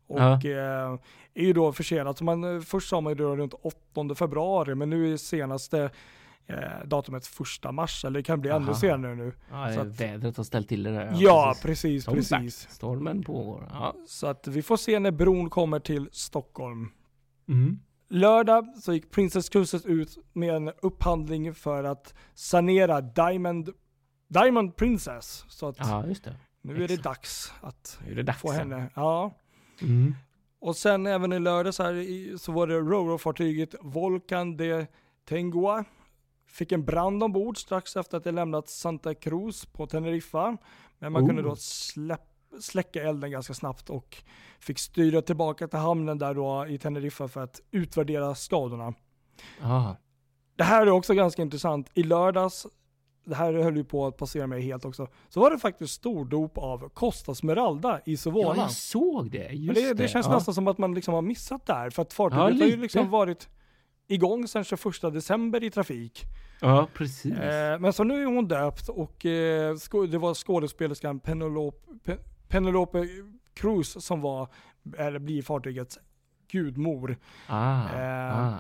Och 0.07 0.19
Ja. 0.21 0.33
eh, 0.33 0.99
är 1.35 1.43
ju 1.45 1.53
då 1.53 1.73
försenat. 1.73 2.19
Så 2.19 2.25
man, 2.25 2.45
eh, 2.57 2.61
först 2.61 2.89
sa 2.89 3.01
man 3.01 3.11
ju 3.11 3.15
då 3.15 3.37
runt 3.37 3.55
8 3.63 4.15
februari, 4.15 4.75
men 4.75 4.91
nu 4.91 5.13
är 5.13 5.17
senaste 5.17 5.91
eh, 6.47 6.57
datumet 6.85 7.27
första 7.27 7.73
mars, 7.73 8.05
eller 8.05 8.19
det 8.21 8.23
kan 8.25 8.41
bli 8.41 8.51
ännu 8.51 8.65
Aha. 8.67 8.75
senare 8.75 9.15
nu. 9.15 9.33
Ja, 9.51 9.73
så 9.75 9.81
att- 9.81 10.01
vädret 10.01 10.37
har 10.37 10.45
ställt 10.45 10.69
till 10.69 10.83
det 10.83 10.91
där. 10.91 11.13
Ja, 11.19 11.55
precis, 11.63 12.05
Som 12.05 12.15
precis. 12.15 12.57
sagt, 12.57 12.75
stormen 12.75 13.23
pågår. 13.23 13.69
Ja. 13.71 13.95
Så 14.07 14.27
att 14.27 14.47
vi 14.49 14.63
får 14.63 14.77
se 14.77 14.99
när 14.99 15.11
bron 15.11 15.51
kommer 15.51 15.81
till 15.81 16.09
Stockholm. 16.13 16.89
Mm. 17.49 17.79
Lördag 18.09 18.67
så 18.83 18.93
gick 18.93 19.11
Princess 19.11 19.49
Cruises 19.49 19.87
ut 19.87 20.19
med 20.33 20.55
en 20.55 20.69
upphandling 20.83 21.55
för 21.55 21.85
att 21.85 22.15
sanera 22.35 23.01
Diamond, 23.01 23.71
Diamond 24.29 24.77
Princess. 24.77 25.45
Så 25.49 25.69
att 25.69 25.77
ja, 25.79 26.07
just 26.07 26.25
det. 26.25 26.37
nu 26.63 26.75
är 26.75 26.79
det 26.79 26.85
exakt. 26.85 27.05
dags 27.05 27.53
att 27.61 27.99
det 28.15 28.23
dags. 28.23 28.39
få 28.41 28.53
henne. 28.53 28.91
Ja. 28.95 29.35
Mm. 29.83 30.15
Och 30.61 30.77
sen 30.77 31.07
även 31.07 31.33
i 31.33 31.39
lördag 31.39 31.75
så, 31.75 31.83
här, 31.83 32.37
så 32.37 32.53
var 32.53 32.67
det 32.67 32.75
Roro-fartyget 32.75 33.75
Volcan 33.81 34.57
de 34.57 34.87
Tengua. 35.29 35.85
Fick 36.53 36.73
en 36.73 36.85
brand 36.85 37.23
ombord 37.23 37.59
strax 37.59 37.97
efter 37.97 38.17
att 38.17 38.25
det 38.25 38.33
lämnat 38.33 38.69
Santa 38.69 39.15
Cruz 39.15 39.67
på 39.67 39.87
Teneriffa. 39.87 40.57
Men 40.99 41.13
man 41.13 41.23
Oh. 41.23 41.27
kunde 41.27 41.43
då 41.43 41.57
släpp, 41.57 42.21
släcka 42.61 43.03
elden 43.03 43.31
ganska 43.31 43.55
snabbt 43.55 43.91
och 43.91 44.23
fick 44.61 44.79
styra 44.79 45.23
tillbaka 45.23 45.69
till 45.69 45.79
hamnen 45.79 46.19
där 46.19 46.35
då 46.35 46.67
i 46.69 46.79
Teneriffa 46.79 47.29
för 47.29 47.41
att 47.41 47.61
utvärdera 47.71 48.35
skadorna. 48.35 48.95
Ja. 49.61 49.97
Det 50.57 50.65
här 50.65 50.87
är 50.87 50.91
också 50.91 51.15
ganska 51.15 51.43
intressant. 51.43 51.91
I 51.95 52.03
lördags, 52.03 52.67
det 53.25 53.35
här 53.35 53.53
höll 53.55 53.77
ju 53.77 53.85
på 53.85 54.07
att 54.07 54.17
passera 54.17 54.47
mig 54.47 54.63
helt 54.63 54.85
också, 54.85 55.09
så 55.29 55.41
var 55.41 55.51
det 55.51 55.59
faktiskt 55.59 55.95
stordop 55.95 56.59
av 56.59 56.89
Costa 56.89 57.35
Smeralda 57.35 58.01
i 58.05 58.13
ja, 58.13 58.17
Sovana. 58.19 58.63
jag 58.63 58.71
såg 58.71 59.31
det. 59.31 59.49
Just 59.53 59.81
Men 59.81 59.89
det, 59.89 59.95
det 60.03 60.09
känns 60.09 60.27
ja. 60.27 60.35
nästan 60.35 60.55
som 60.55 60.69
att 60.69 60.79
man 60.79 60.95
liksom 60.95 61.15
har 61.15 61.23
missat 61.23 61.67
där, 61.67 61.91
för 61.91 62.03
att 62.03 62.13
fartyget 62.13 62.59
Ja, 62.59 62.65
har 62.65 62.71
ju 62.71 62.77
liksom 62.77 63.11
varit 63.11 63.49
igång 64.09 64.49
sedan 64.49 64.65
21 64.65 64.83
december 65.03 65.65
i 65.65 65.71
trafik. 65.71 66.23
Ja, 66.63 66.89
precis. 66.95 67.39
Eh, 67.39 67.79
men 67.81 67.93
så 67.93 68.05
nu 68.05 68.23
är 68.23 68.27
hon 68.27 68.49
döpt 68.49 68.89
och 68.89 69.27
eh, 69.27 69.75
det 70.11 70.19
var 70.19 70.35
skådespelerskan 70.35 71.21
Penelope, 71.21 71.93
Pe- 72.05 72.19
Penelope 72.49 73.09
Cruz 73.55 74.05
som 74.05 74.21
var, 74.21 74.49
eller 74.99 75.19
blir 75.19 75.43
fartygets 75.43 75.99
gudmor. 76.51 77.17
ah, 77.49 77.85
eh, 77.99 78.39
ah. 78.47 78.55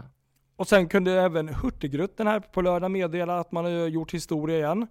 Och 0.57 0.69
sen 0.69 0.88
kunde 0.88 1.12
även 1.12 1.49
Hurtigruten 1.49 2.27
här 2.27 2.41
på 2.41 2.62
lördag 2.62 2.91
meddela 2.91 3.38
att 3.41 3.53
man 3.53 3.65
har 3.65 3.71
gjort 3.73 4.15
historia 4.15 4.59
igen. 4.59 4.87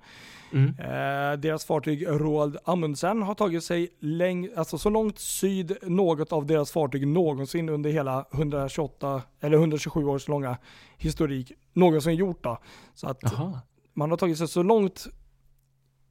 Mm. 0.53 0.67
Eh, 0.79 1.39
deras 1.39 1.65
fartyg 1.65 2.07
Roald 2.07 2.57
Amundsen 2.65 3.21
har 3.21 3.35
tagit 3.35 3.63
sig 3.63 3.89
läng- 3.99 4.49
alltså 4.55 4.77
så 4.77 4.89
långt 4.89 5.19
syd 5.19 5.77
något 5.81 6.31
av 6.31 6.45
deras 6.45 6.71
fartyg 6.71 7.07
någonsin 7.07 7.69
under 7.69 7.89
hela 7.89 8.25
128 8.33 9.21
eller 9.39 9.57
127 9.57 10.05
års 10.05 10.27
långa 10.27 10.57
historik 10.97 11.51
någonsin 11.73 12.15
gjort 12.15 12.43
då. 12.43 12.57
Så 12.93 13.07
att 13.07 13.19
Jaha. 13.21 13.59
man 13.93 14.09
har 14.09 14.17
tagit 14.17 14.37
sig 14.37 14.47
så 14.47 14.63
långt 14.63 15.07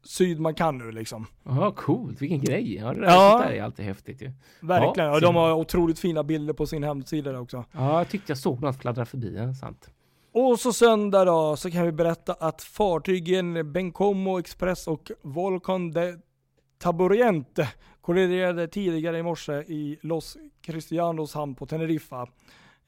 syd 0.03 0.41
man 0.41 0.55
kan 0.55 0.79
nu 0.79 0.93
liksom. 0.93 1.27
Ja, 1.45 1.71
coolt. 1.77 2.23
Vilken 2.23 2.41
grej. 2.41 2.75
Ja, 2.75 2.93
det 2.93 3.01
där, 3.01 3.07
Ja. 3.07 3.39
där 3.45 3.51
är 3.53 3.63
alltid 3.63 3.85
häftigt 3.85 4.23
ju. 4.23 4.33
Verkligen. 4.61 5.09
Ja, 5.09 5.15
och 5.15 5.21
de 5.21 5.37
har 5.37 5.53
otroligt 5.53 5.99
fina 5.99 6.23
bilder 6.23 6.55
på 6.55 6.67
sin 6.67 6.83
hemsida 6.85 7.33
där 7.33 7.41
också. 7.41 7.65
Ja, 7.73 7.99
jag 7.99 8.09
tyckte 8.09 8.31
jag 8.31 8.39
såg 8.39 8.61
något 8.63 8.81
fladdra 8.81 9.05
förbi. 9.07 9.35
Ja, 9.37 9.55
sant. 9.55 9.91
Och 10.33 10.61
så 10.61 10.73
söndag 10.73 11.25
då 11.25 11.57
så 11.57 11.71
kan 11.71 11.85
vi 11.85 11.93
berätta 11.93 12.33
att 12.33 12.63
fartygen 12.63 13.73
Bencomo 13.73 14.39
Express 14.39 14.87
och 14.89 15.11
Volcan 15.23 15.91
de 15.91 16.19
Taboriente 16.79 17.69
kolliderade 18.01 18.69
tidigare 18.69 19.19
i 19.19 19.23
morse 19.23 19.53
i 19.53 19.99
Los 20.03 20.37
Cristianos 20.63 21.35
hamn 21.35 21.55
på 21.55 21.67
Teneriffa. 21.67 22.27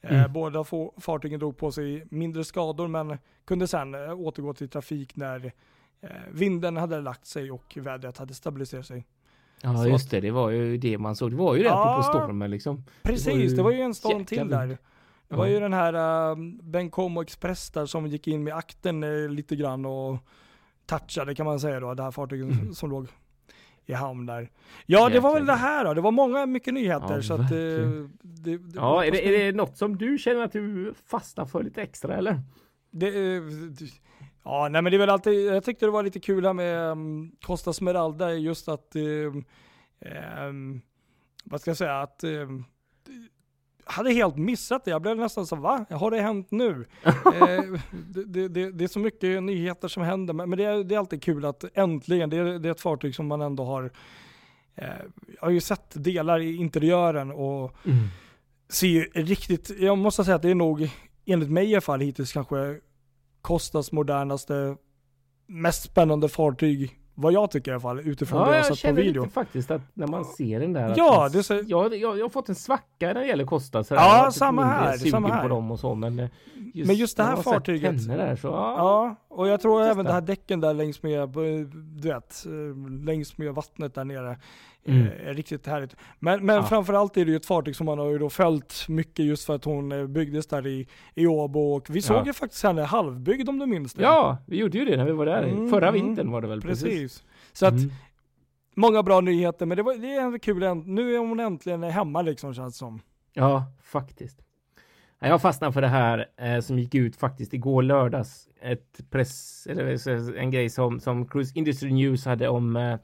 Eh, 0.03 0.19
Mm. 0.19 0.33
Båda 0.33 0.65
få- 0.65 0.95
fartygen 1.01 1.39
drog 1.41 1.57
på 1.57 1.73
sig 1.73 2.05
mindre 2.11 2.45
skador 2.45 2.89
men 2.89 3.19
kunde 3.45 3.67
sen 3.69 3.95
eh, 3.95 4.13
återgå 4.21 4.55
till 4.55 4.69
trafik 4.69 5.17
när 5.17 5.53
eh, 6.01 6.09
vinden 6.31 6.77
hade 6.77 7.01
lagt 7.01 7.27
sig 7.27 7.51
och 7.51 7.79
vädret 7.81 8.19
hade 8.19 8.35
stabiliserat 8.35 8.87
sig. 8.87 9.07
Ja, 9.63 9.77
Så 9.77 9.89
just 9.89 10.11
det. 10.11 10.21
Det 10.21 10.31
var 10.31 10.51
ju 10.51 10.77
det 10.77 10.99
man 10.99 11.17
såg. 11.17 11.31
Det 11.31 11.37
var 11.37 11.55
ju 11.55 11.63
det 11.63 11.69
Ja. 11.69 11.91
apropå 11.91 12.03
stormen 12.19 12.51
liksom. 12.51 12.85
Precis, 13.03 13.57
det 13.57 13.63
var 13.63 13.71
ju 13.71 13.81
en 13.81 13.95
storm 13.95 14.25
till 14.25 14.49
där. 14.49 14.79
Det 15.29 15.37
var 15.37 15.47
Ja. 15.47 15.53
ju 15.53 15.61
den 15.61 15.73
här 15.73 15.95
uh, 16.31 16.37
Bencomo 16.63 17.23
Express 17.23 17.71
där 17.71 17.87
som 17.87 18.07
gick 18.07 18.29
in 18.29 18.45
med 18.45 18.55
akten 18.57 19.03
eh, 19.03 19.29
lite 19.29 19.57
grann 19.57 19.87
och 19.87 20.17
touchade 20.87 21.35
kan 21.35 21.47
man 21.47 21.61
säga 21.61 21.81
då, 21.81 21.95
det 21.95 22.03
här 22.03 22.11
fartyget 22.11 22.51
Mm. 22.51 22.75
som 22.75 22.91
låg 22.91 23.07
i 23.87 23.93
hamn 23.93 24.27
där. 24.27 24.51
Ja, 24.87 25.09
det 25.09 25.21
var 25.21 25.35
väl 25.35 25.47
det 25.47 25.53
här 25.53 25.85
då. 25.85 25.95
Det 25.95 26.01
var 26.01 26.11
många, 26.11 26.47
mycket 26.47 26.75
nyheter. 26.75 27.15
Ja, 27.15 27.23
så 27.23 27.35
att, 27.35 27.41
eh, 27.41 27.47
det, 27.49 28.09
det, 28.23 28.61
Ja, 28.75 29.05
är 29.05 29.11
det, 29.11 29.29
är 29.29 29.53
det 29.53 29.57
något 29.57 29.77
som 29.77 29.97
du 29.97 30.19
känner 30.19 30.41
att 30.41 30.53
du 30.53 30.95
fastnar 31.07 31.47
för 31.47 31.63
lite 31.63 31.83
extra 31.83 32.17
eller? 32.17 32.41
det, 32.93 33.37
eh, 33.37 33.43
ja, 34.45 34.69
nej 34.69 34.83
men 34.83 34.91
det 34.91 34.97
är 34.97 34.99
väl 34.99 35.11
alltid, 35.11 35.47
jag 35.47 35.65
tyckte 35.65 35.87
det 35.87 35.91
var 35.91 36.03
lite 36.03 36.21
kul 36.21 36.47
här 36.47 36.53
med 36.53 36.91
um, 36.91 37.37
Costa 37.41 37.73
Smeralda, 37.73 38.35
just 38.35 38.69
att, 38.69 38.97
um, 38.97 40.83
vad 41.45 41.61
ska 41.61 41.71
jag 41.71 41.77
säga, 41.77 42.01
att 42.01 42.25
um, 42.25 42.65
hade 43.85 44.13
helt 44.13 44.37
missat 44.37 44.85
det. 44.85 44.91
Jag 44.91 45.03
blev 45.03 45.17
nästan 45.17 45.47
så 45.47 45.57
va? 45.57 45.85
Har 45.91 46.11
det 46.11 46.21
hänt 46.21 46.51
nu? 46.51 46.87
eh, 47.05 47.13
det, 48.15 48.49
det, 48.49 48.71
det, 48.73 48.85
är 48.85 48.89
så 48.89 48.99
mycket 48.99 49.43
nyheter 49.43 49.89
som 49.89 50.03
händer, 50.03 50.35
men 50.35 50.51
det 50.51 50.65
är, 50.65 50.85
det 50.85 50.95
är 50.95 50.99
alltid 50.99 51.23
kul 51.23 51.45
att 51.45 51.65
äntligen, 51.75 52.31
det 52.31 52.37
är, 52.37 52.59
det 52.59 52.69
är 52.69 52.73
ett 52.73 52.81
fartyg 52.81 53.15
som 53.15 53.27
man 53.27 53.41
ändå 53.41 53.65
har, 53.65 53.91
eh, 54.75 54.87
jag 55.27 55.43
har 55.43 55.51
ju 55.51 55.61
sett 55.61 56.05
delar 56.05 56.41
i 56.41 56.57
interiören 56.57 57.31
och 57.31 57.77
ser 58.69 58.87
ju 58.87 59.03
riktigt, 59.15 59.71
jag 59.81 59.99
måste 59.99 60.25
säga 60.25 60.35
att 60.35 60.43
det 60.43 60.51
är 60.51 60.55
nog, 60.55 60.91
enligt 61.25 61.51
mig 61.51 61.71
i 61.71 61.75
alla 61.75 61.81
fall 61.81 62.01
hittills 62.01 62.33
kanske 62.33 62.79
Costas 63.41 63.93
modernaste, 63.93 64.77
mest 65.47 65.83
spännande 65.83 66.29
fartyg, 66.29 67.02
vad 67.15 67.33
jag 67.33 67.51
tycker 67.51 67.71
i 67.71 67.75
alla 67.75 67.81
fall, 67.81 68.01
utifrån 68.01 68.41
det 68.41 68.47
Ja, 68.47 68.51
jag 68.51 68.59
jag 68.59 68.65
sett 68.65 68.71
på 68.73 68.77
känner 68.77 69.03
video. 69.03 69.23
lite 69.23 69.35
faktiskt 69.35 69.71
att 69.71 69.81
när 69.95 70.07
man 70.07 70.25
ser 70.25 70.61
den 70.61 70.73
där. 70.73 70.95
Ja, 70.97 71.29
det 71.33 71.43
ser- 71.43 71.65
jag, 71.67 71.95
jag, 71.97 72.19
jag 72.19 72.25
har 72.25 72.29
fått 72.29 72.49
en 72.49 72.55
svacka 72.55 73.07
när 73.07 73.15
det 73.15 73.27
gäller 73.27 73.45
Costa. 73.45 73.85
Så 73.85 73.95
Ja, 73.95 74.25
jag 74.25 74.33
samma 74.35 74.65
här, 74.65 74.97
samma 74.97 75.29
här. 75.29 75.43
på 75.43 75.49
dem 75.49 75.71
och 75.71 75.81
så, 75.81 75.95
men 75.95 76.19
eh, 76.19 76.29
just, 76.75 76.87
Men 76.87 76.97
just 76.97 77.17
det 77.17 77.23
här 77.23 77.37
fartyget- 77.37 78.09
Där, 78.09 78.37
så, 78.37 78.49
ja. 78.49 78.75
Ja, 78.77 79.17
och 79.29 79.49
jag 79.49 79.61
tror 79.61 79.83
även 79.83 80.05
det 80.05 80.13
här 80.13 80.21
däcken 80.21 80.61
där 80.61 80.75
längs 80.75 81.03
med, 81.03 81.29
du 81.29 82.09
vet, 82.09 82.47
eh, 82.47 82.91
längs 83.05 83.39
med 83.39 83.55
vattnet 83.55 83.95
där 83.95 84.05
nere. 84.05 84.37
Mm. 84.87 85.07
eh, 85.07 85.29
Är 85.29 85.35
riktigt 85.35 85.67
härligt. 85.67 85.97
Men, 86.19 86.47
men 86.47 86.57
Ja. 86.57 86.63
framförallt 86.63 87.17
är 87.17 87.25
det 87.25 87.31
ju 87.31 87.37
ett 87.37 87.47
fartyg 87.47 87.77
som 87.77 87.87
man 87.87 87.99
har 87.99 88.11
ju 88.11 88.19
då 88.19 88.31
följt 88.31 88.89
mycket 88.89 89.25
just 89.25 89.45
för 89.47 89.55
att 89.55 89.65
hon 89.65 89.93
eh, 89.93 90.07
byggdes 90.07 90.47
där 90.47 90.67
i, 90.67 90.87
i 91.15 91.27
Åbo 91.27 91.61
och 91.61 91.87
vi 91.91 92.03
såg 92.03 92.17
Ja. 92.17 92.27
ju 92.27 92.33
faktiskt 92.33 92.63
henne 92.63 92.83
halvbyggd 92.83 93.49
om 93.49 93.59
du 93.59 93.67
minns 93.67 93.95
det. 93.95 94.03
ja, 94.03 94.39
vi 94.47 94.57
gjorde 94.57 94.79
ju 94.79 94.85
det 94.85 94.97
när 94.97 95.05
vi 95.05 95.13
var 95.13 95.27
där. 95.27 95.43
Mm, 95.43 95.71
Förra 95.71 95.89
mm. 95.89 96.01
vintern 96.07 96.31
var 96.31 96.41
det 96.41 96.49
väl? 96.49 96.61
precis. 96.61 97.25
Så 97.53 97.67
att 97.67 97.73
Mm. 97.73 97.91
många 98.75 99.03
bra 99.03 99.21
nyheter, 99.21 99.67
men 99.67 99.77
det, 99.77 99.83
var, 99.83 99.95
det 99.95 100.15
är 100.15 100.21
ändå 100.21 100.39
kul, 100.39 100.77
nu 100.87 101.15
är 101.15 101.19
hon 101.19 101.41
äntligen 101.41 101.83
hemma 101.83 102.23
liksom 102.23 102.55
känns 102.55 102.77
som. 102.77 103.01
Ja, 103.33 103.65
faktiskt. 103.83 104.39
Ja, 105.21 105.29
Jag 105.29 105.43
fastnade 105.43 105.73
för 105.73 105.81
det 105.81 105.89
här 105.89 106.27
eh, 106.37 106.61
som 106.61 106.79
gick 106.79 106.95
ut 106.95 107.17
faktiskt 107.17 107.55
igår 107.55 107.83
lördags. 107.83 108.49
Ett 108.63 109.01
press, 109.11 109.67
eller 109.71 110.37
en 110.37 110.51
grej 110.51 110.71
som, 110.71 111.01
som 111.01 111.27
Cruise 111.29 111.59
Industry 111.59 111.93
News 111.93 112.25
hade 112.27 112.49
om, 112.49 112.77
eh, 112.77 112.97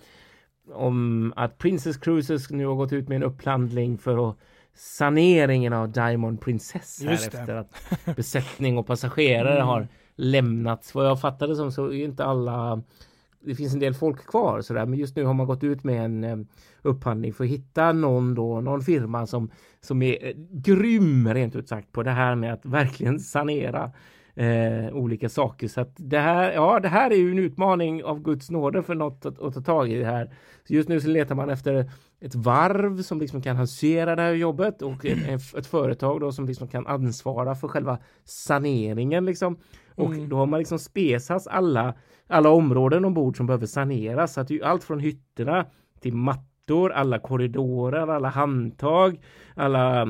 om 0.72 1.32
att 1.36 1.58
Princess 1.58 1.96
Cruises 1.96 2.50
nu 2.50 2.66
har 2.66 2.74
gått 2.74 2.92
ut 2.92 3.08
med 3.08 3.16
en 3.16 3.22
upphandling 3.22 3.98
för 3.98 4.30
att 4.30 4.36
saneringen 4.74 5.72
av 5.72 5.92
Diamond 5.92 6.40
Princess 6.40 7.02
här 7.04 7.12
efter 7.12 7.54
att 7.54 7.76
besättning 8.16 8.78
och 8.78 8.86
passagerare 8.86 9.54
Mm. 9.54 9.66
har 9.66 9.88
lämnats. 10.14 10.94
Vad 10.94 11.06
jag 11.06 11.20
fattade 11.20 11.56
som 11.56 11.72
så 11.72 11.86
är 11.86 12.04
inte 12.04 12.24
alla 12.24 12.82
det 13.40 13.54
finns 13.54 13.74
en 13.74 13.80
del 13.80 13.94
folk 13.94 14.26
kvar 14.26 14.60
sådär, 14.60 14.86
men 14.86 14.98
just 14.98 15.16
nu 15.16 15.24
har 15.24 15.34
man 15.34 15.46
gått 15.46 15.64
ut 15.64 15.84
med 15.84 16.04
en 16.04 16.24
eh, 16.24 16.36
upphandling 16.82 17.32
för 17.32 17.44
att 17.44 17.50
hitta 17.50 17.92
någon 17.92 18.34
då, 18.34 18.60
någon 18.60 18.80
firma 18.82 19.26
som, 19.26 19.50
som 19.80 20.02
är 20.02 20.26
eh, 20.26 20.32
grym 20.50 21.34
rent 21.34 21.56
ut 21.56 21.68
sagt 21.68 21.92
på 21.92 22.02
det 22.02 22.10
här 22.10 22.34
med 22.34 22.52
att 22.52 22.66
verkligen 22.66 23.20
sanera 23.20 23.90
eh, 24.38 24.94
olika 24.96 25.28
saker. 25.28 25.68
Så 25.68 25.80
att 25.80 25.92
det 25.96 26.18
här, 26.18 26.52
ja, 26.52 26.80
det 26.80 26.88
här 26.88 27.10
är 27.10 27.16
ju 27.16 27.30
en 27.30 27.38
utmaning 27.38 28.04
av 28.04 28.22
Guds 28.22 28.50
nåde 28.50 28.82
för 28.82 28.94
något 28.94 29.26
att, 29.26 29.42
att 29.42 29.54
ta 29.54 29.60
tag 29.60 29.90
i 29.92 29.98
det 29.98 30.04
här. 30.04 30.30
Så 30.68 30.74
just 30.74 30.88
nu 30.88 31.00
så 31.00 31.08
letar 31.08 31.34
man 31.34 31.50
efter 31.50 31.90
ett 32.20 32.34
varv 32.34 33.02
som 33.02 33.20
liksom 33.20 33.42
kan 33.42 33.56
hantera 33.56 34.16
det 34.16 34.22
här 34.22 34.32
jobbet 34.32 34.82
och 34.82 35.04
ett, 35.06 35.54
ett 35.54 35.66
företag 35.66 36.20
då 36.20 36.32
som 36.32 36.46
liksom 36.46 36.68
kan 36.68 36.86
ansvara 36.86 37.54
för 37.54 37.68
själva 37.68 37.98
saneringen 38.24 39.24
liksom. 39.24 39.58
Och 39.94 40.06
Mm. 40.14 40.28
då 40.28 40.36
har 40.36 40.46
man 40.46 40.58
liksom 40.58 40.78
spesats 40.78 41.46
alla, 41.46 41.94
alla 42.26 42.50
områden 42.50 43.04
ombord 43.04 43.36
som 43.36 43.46
behöver 43.46 43.66
saneras. 43.66 44.32
Så 44.34 44.40
att 44.40 44.48
det 44.48 44.54
är 44.54 44.58
ju 44.58 44.64
allt 44.64 44.84
från 44.84 45.00
hytterna 45.00 45.66
till 46.00 46.14
mattor, 46.14 46.92
alla 46.92 47.18
korridorer, 47.18 48.08
alla 48.08 48.28
handtag, 48.28 49.20
alla 49.54 50.08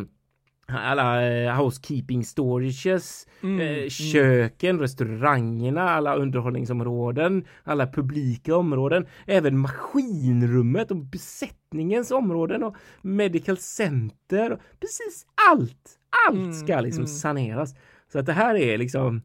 alla 0.73 1.29
eh, 1.29 1.57
housekeeping 1.57 2.25
storages, 2.25 3.27
Mm, 3.43 3.61
eh, 3.61 3.77
mm. 3.77 3.91
köken, 3.91 4.81
restaurangerna, 4.81 5.91
alla 5.91 6.17
underhållningsområden, 6.17 7.45
alla 7.65 7.87
publika 7.87 8.57
områden, 8.57 9.07
även 9.27 9.59
maskinrummet 9.59 10.91
och 10.91 10.97
besättningens 10.97 12.11
områden 12.11 12.63
och 12.63 12.77
medical 13.03 13.57
center. 13.57 14.53
Och 14.53 14.59
precis 14.81 15.27
allt! 15.51 15.99
Allt 16.29 16.57
ska 16.57 16.73
Mm, 16.73 16.85
liksom 16.85 17.05
mm. 17.05 17.15
saneras. 17.15 17.75
Så 18.13 18.19
att 18.19 18.27
det 18.27 18.33
här 18.33 18.55
är 18.55 18.79
liksom 18.79 19.23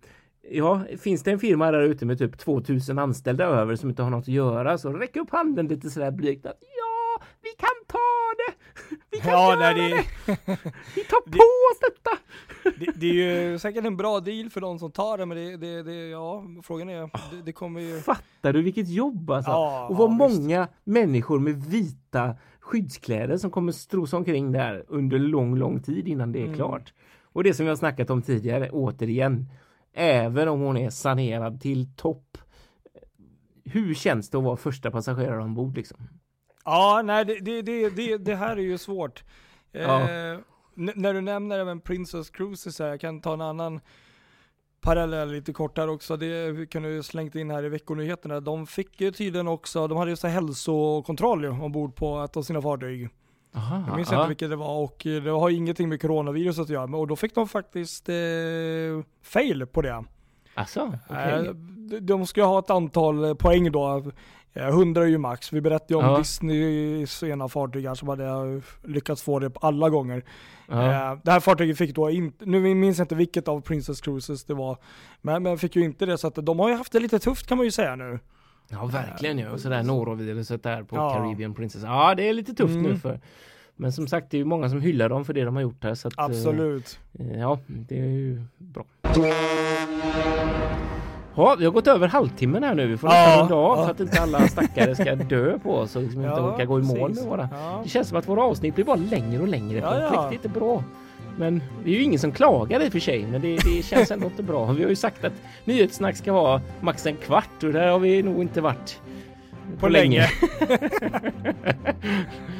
Ja, 0.51 0.81
finns 0.99 1.23
det 1.23 1.31
en 1.31 1.39
firma 1.39 1.71
där 1.71 1.81
ute 1.81 2.05
med 2.05 2.17
typ 2.19 2.37
2000 2.37 2.99
anställda 2.99 3.45
över 3.45 3.75
som 3.75 3.89
inte 3.89 4.03
har 4.03 4.09
något 4.09 4.21
att 4.21 4.27
göra 4.27 4.77
så 4.77 4.93
räck 4.93 5.15
upp 5.15 5.29
handen 5.31 5.67
lite 5.67 5.89
sådär 5.89 6.11
blygt 6.11 6.45
att 6.45 6.57
vi 7.41 7.49
kan 7.57 7.69
ta 7.87 7.99
det! 8.37 8.53
Vi 9.11 9.19
kan 9.19 9.31
Ja, 9.31 9.49
göra 9.49 9.59
nej, 9.73 9.91
det! 9.91 10.05
Vi 10.95 11.03
tar 11.03 11.21
det- 11.25 11.31
på 11.31 11.43
oss 11.71 11.79
detta! 11.81 12.17
det, 12.79 12.91
det 12.99 13.07
är 13.07 13.51
ju 13.51 13.59
säkert 13.59 13.85
en 13.85 13.97
bra 13.97 14.19
deal 14.19 14.49
för 14.49 14.61
de 14.61 14.79
som 14.79 14.91
tar 14.91 15.17
det, 15.17 15.25
men 15.25 15.37
det, 15.37 15.57
det, 15.57 15.83
det 15.83 16.09
ja, 16.09 16.43
frågan 16.63 16.89
är, 16.89 17.01
det, 17.01 17.41
det 17.45 17.51
kommer 17.51 17.81
ju... 17.81 17.99
Fattar 17.99 18.53
du 18.53 18.61
vilket 18.61 18.89
jobb 18.89 19.31
alltså? 19.31 19.51
Ja, 19.51 19.87
och 19.89 19.97
vad 19.97 20.11
ja, 20.21 20.27
visst. 20.27 20.41
många 20.41 20.67
människor 20.83 21.39
med 21.39 21.63
vita 21.65 22.35
skyddskläder 22.59 23.37
som 23.37 23.51
kommer 23.51 23.71
strosa 23.71 24.17
omkring 24.17 24.51
där 24.51 24.85
under 24.87 25.19
lång, 25.19 25.55
lång 25.55 25.81
tid 25.83 26.07
innan 26.07 26.31
det 26.31 26.39
är 26.39 26.43
Mm. 26.45 26.55
klart. 26.55 26.93
Och 27.23 27.43
det 27.43 27.53
som 27.53 27.65
vi 27.65 27.69
har 27.69 27.75
snackat 27.75 28.09
om 28.09 28.21
tidigare, 28.21 28.69
återigen, 28.69 29.45
även 29.93 30.47
om 30.47 30.59
hon 30.59 30.77
är 30.77 30.89
sanerad 30.89 31.61
till 31.61 31.95
topp. 31.95 32.37
Hur 33.65 33.93
känns 33.93 34.29
det 34.29 34.37
att 34.37 34.43
vara 34.43 34.57
första 34.57 34.91
passagerare 34.91 35.43
ombord 35.43 35.75
liksom? 35.75 35.97
Ja, 36.63 37.01
nej 37.05 37.25
det, 37.25 37.39
det, 37.39 37.61
det, 37.61 37.89
det, 37.89 38.17
det 38.17 38.35
här 38.35 38.57
är 38.57 38.61
ju 38.61 38.77
svårt. 38.77 39.23
Ja. 39.71 40.01
Eh, 40.01 40.37
när 40.75 41.13
du 41.13 41.21
nämner 41.21 41.59
även 41.59 41.79
Princess 41.81 42.29
Cruises 42.29 42.79
här, 42.79 42.87
jag 42.87 43.01
kan 43.01 43.21
ta 43.21 43.33
en 43.33 43.41
annan 43.41 43.79
parallell 44.81 45.31
lite 45.31 45.53
kortare 45.53 45.91
också. 45.91 46.17
Det 46.17 46.69
kunde 46.71 46.89
ju 46.89 47.03
slängt 47.03 47.35
in 47.35 47.51
här 47.51 47.65
i 47.65 47.69
veckonyheterna. 47.69 48.39
De 48.39 48.67
fick 48.67 49.01
ju 49.01 49.11
tydligen 49.11 49.47
också, 49.47 49.87
de 49.87 49.97
hade 49.97 50.11
ju 50.11 50.17
så 50.17 50.27
här 50.27 50.33
hälsokontroll 50.33 51.43
ju 51.43 51.49
ombord 51.49 51.95
på 51.95 52.21
ett 52.23 52.37
av 52.37 52.41
sina 52.43 52.61
fartyg. 52.61 53.09
Aha, 53.55 53.83
Jag 53.87 53.95
minns 53.95 54.11
ja. 54.11 54.17
inte 54.17 54.27
vilket 54.27 54.49
det 54.49 54.55
var 54.55 54.83
och 54.83 55.07
eh, 55.07 55.23
det 55.23 55.31
har 55.31 55.49
ingenting 55.49 55.89
med 55.89 56.01
coronavirus 56.01 56.59
att 56.59 56.69
göra. 56.69 56.97
Och 56.97 57.07
då 57.07 57.15
fick 57.15 57.35
de 57.35 57.47
faktiskt 57.47 58.09
eh, 58.09 58.15
fail 59.21 59.65
på 59.71 59.81
det. 59.81 60.03
Alltså, 60.55 60.93
okej. 61.09 61.45
Eh, 61.47 61.53
de- 62.01 62.27
ska 62.27 62.43
ha 62.43 62.59
ett 62.59 62.69
antal 62.69 63.35
poäng 63.35 63.71
då. 63.71 64.03
Eh, 64.53 64.67
100 64.67 65.01
är 65.03 65.07
ju 65.07 65.17
max. 65.17 65.53
Vi 65.53 65.61
berättade 65.61 65.93
ju 65.93 65.99
om 65.99 66.05
Ja. 66.05 66.17
Disneys 66.17 67.23
ena 67.23 67.47
fartyg 67.47 67.87
här 67.87 67.95
som 67.95 68.07
hade 68.07 68.25
eh, 68.25 68.61
lyckats 68.83 69.21
få 69.21 69.39
det 69.39 69.49
på 69.49 69.59
alla 69.59 69.89
gånger. 69.89 70.23
ja. 70.67 71.11
Eh, 71.11 71.17
Det 71.23 71.31
här 71.31 71.39
fartyget 71.39 71.77
fick 71.77 71.95
då 71.95 72.09
inte, 72.09 72.45
nu 72.45 72.75
minns 72.75 72.97
jag 72.97 73.05
inte 73.05 73.15
vilket 73.15 73.47
av 73.47 73.61
Princess 73.61 74.01
Cruises 74.01 74.43
det 74.45 74.53
var, 74.53 74.77
men, 75.21 75.43
men 75.43 75.57
fick 75.57 75.75
ju 75.75 75.83
inte 75.83 76.05
det 76.05 76.17
så 76.17 76.27
att 76.27 76.35
de 76.45 76.59
har 76.59 76.69
ju 76.69 76.75
haft 76.75 76.91
det 76.91 76.99
lite 76.99 77.19
tufft 77.19 77.47
kan 77.47 77.57
man 77.57 77.65
ju 77.65 77.71
säga 77.71 77.95
nu. 77.95 78.19
ja, 78.69 78.85
verkligen 78.85 79.39
ju. 79.39 79.49
Och 79.49 79.59
sådär 79.59 79.83
noroviruset 79.83 80.63
där 80.63 80.83
på 80.83 80.95
Ja. 80.95 81.13
Caribbean 81.13 81.53
Princess. 81.53 81.83
Ja, 81.83 82.15
det 82.15 82.29
är 82.29 82.33
lite 82.33 82.53
tufft 82.53 82.75
nu 82.75 82.79
Mm. 82.89 82.99
för 82.99 83.19
men 83.75 83.91
som 83.93 84.07
sagt, 84.07 84.31
det 84.31 84.37
är 84.37 84.39
ju 84.39 84.45
många 84.45 84.69
som 84.69 84.81
hyllar 84.81 85.09
dem 85.09 85.25
för 85.25 85.33
det 85.33 85.43
de 85.43 85.55
har 85.55 85.61
gjort 85.63 85.83
här. 85.83 85.95
Så 85.95 86.07
att, 86.07 86.17
eh, 86.17 86.23
Absolut. 86.25 86.99
Ja, 87.37 87.59
det 87.67 87.99
är 87.99 88.05
ju 88.05 88.41
bra. 88.57 88.85
Ja, 91.35 91.55
vi 91.59 91.65
har 91.65 91.71
gått 91.71 91.87
över 91.87 92.07
halvtimmen 92.07 92.63
här 92.63 92.75
nu. 92.75 92.87
Vi 92.87 92.97
får 92.97 93.09
Ja, 93.09 93.15
nästan 93.15 93.39
runda 93.39 93.55
av 93.55 93.77
ja. 93.77 93.85
så 93.85 93.91
att 93.91 93.99
inte 93.99 94.21
alla 94.21 94.47
stackare 94.47 94.95
ska 94.95 95.15
dö 95.35 95.59
på 95.59 95.75
oss 95.75 95.95
och 95.95 96.01
liksom 96.01 96.21
inte 96.25 96.41
orkar 96.41 96.65
gå 96.65 96.79
i 96.79 96.83
mål 96.83 96.97
precis. 97.09 97.23
med 97.23 97.29
våra. 97.31 97.49
Ja. 97.51 97.79
Det 97.83 97.89
känns 97.89 98.07
som 98.07 98.17
att 98.17 98.27
våra 98.27 98.43
avsnitt 98.43 98.75
blir 98.75 98.85
bara 98.85 98.95
längre 98.95 99.41
och 99.41 99.47
längre. 99.47 99.79
Ja, 99.79 99.89
på 99.91 100.15
ja. 100.15 100.27
riktigt 100.31 100.45
är 100.51 100.59
bra. 100.59 100.83
Men 101.37 101.63
det 101.83 101.89
är 101.91 101.95
ju 101.95 102.03
ingen 102.03 102.19
som 102.19 102.31
klagar 102.31 102.83
i 102.83 102.87
och 102.87 102.91
för 102.91 102.99
sig, 102.99 103.25
men 103.31 103.41
det, 103.41 103.55
det 103.55 103.85
känns 103.85 104.11
ändå 104.11 104.25
inte 104.25 104.43
bra. 104.43 104.65
Vi 104.65 104.83
har 104.83 104.89
ju 104.89 104.95
sagt 104.95 105.23
att 105.23 105.33
nyhetssnack 105.65 106.15
ska 106.17 106.33
vara 106.33 106.61
max 106.81 107.05
en 107.05 107.15
kvart 107.15 107.63
och 107.63 107.73
där 107.73 107.87
har 107.87 107.99
vi 107.99 108.23
nog 108.23 108.41
inte 108.41 108.61
varit 108.61 109.01
På 109.79 109.87
länge. 109.89 110.27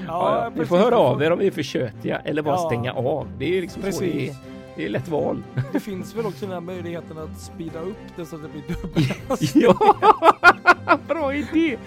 Ja, 0.07 0.43
ja. 0.43 0.49
Vi 0.49 0.55
precis. 0.55 0.69
får 0.69 0.77
höra 0.77 0.97
av 0.97 1.23
er 1.23 1.31
om 1.31 1.39
vi 1.39 1.47
är 1.47 1.51
för 1.51 1.63
tjötiga 1.63 2.17
eller 2.25 2.41
bara 2.41 2.55
Ja. 2.55 2.65
stänga 2.69 2.93
av. 2.93 3.27
Det 3.37 3.45
är 3.45 3.49
ju 3.49 3.61
liksom 3.61 3.91
så 3.91 3.99
det 4.03 4.27
är. 4.29 4.35
Det 4.75 4.85
är 4.85 4.89
lätt 4.89 5.07
val. 5.07 5.43
Det 5.71 5.79
finns 5.79 6.15
väl 6.15 6.25
också 6.25 6.45
den 6.45 6.53
här 6.53 6.61
möjligheten 6.61 7.17
att 7.17 7.39
speeda 7.39 7.79
upp 7.79 7.97
det 8.15 8.25
så 8.25 8.35
att 8.35 8.41
det 8.41 8.49
blir 8.49 8.63
dubbelt. 8.67 9.55
ja, 9.55 9.95
bra 11.07 11.33
idé. 11.35 11.77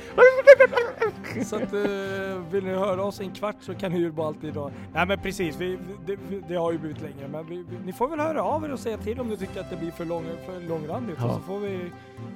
Så 1.45 1.57
att 1.57 1.73
eh, 1.73 1.81
vill 2.51 2.65
ni 2.65 2.75
höra 2.75 3.05
oss 3.05 3.21
en 3.21 3.31
kvart 3.31 3.57
så 3.61 3.75
kan 3.75 3.93
ni 3.93 3.99
ju 3.99 4.11
bara 4.11 4.27
alltid 4.27 4.55
då. 4.55 4.71
Nej 4.95 5.07
men 5.07 5.19
precis, 5.19 5.57
vi, 5.61 5.79
det, 6.07 6.19
det 6.49 6.55
har 6.55 6.73
ju 6.73 6.79
blivit 6.79 7.01
längre. 7.03 7.29
Men 7.33 7.47
vi, 7.47 7.57
vi, 7.57 7.87
ni 7.87 7.93
får 7.93 8.09
väl 8.09 8.21
höra 8.21 8.43
av 8.43 8.65
er 8.65 8.73
och 8.73 8.79
säga 8.79 8.99
till 8.99 9.21
om 9.21 9.29
ni 9.29 9.37
tycker 9.37 9.61
att 9.61 9.71
det 9.71 9.77
blir 9.77 9.91
för, 9.91 10.05
lång, 10.05 10.25
för 10.47 10.69
långrandigt. 10.69 11.17
Ja. 11.19 11.27
Och 11.27 11.35
så 11.35 11.41
får 11.41 11.59
vi 11.59 11.79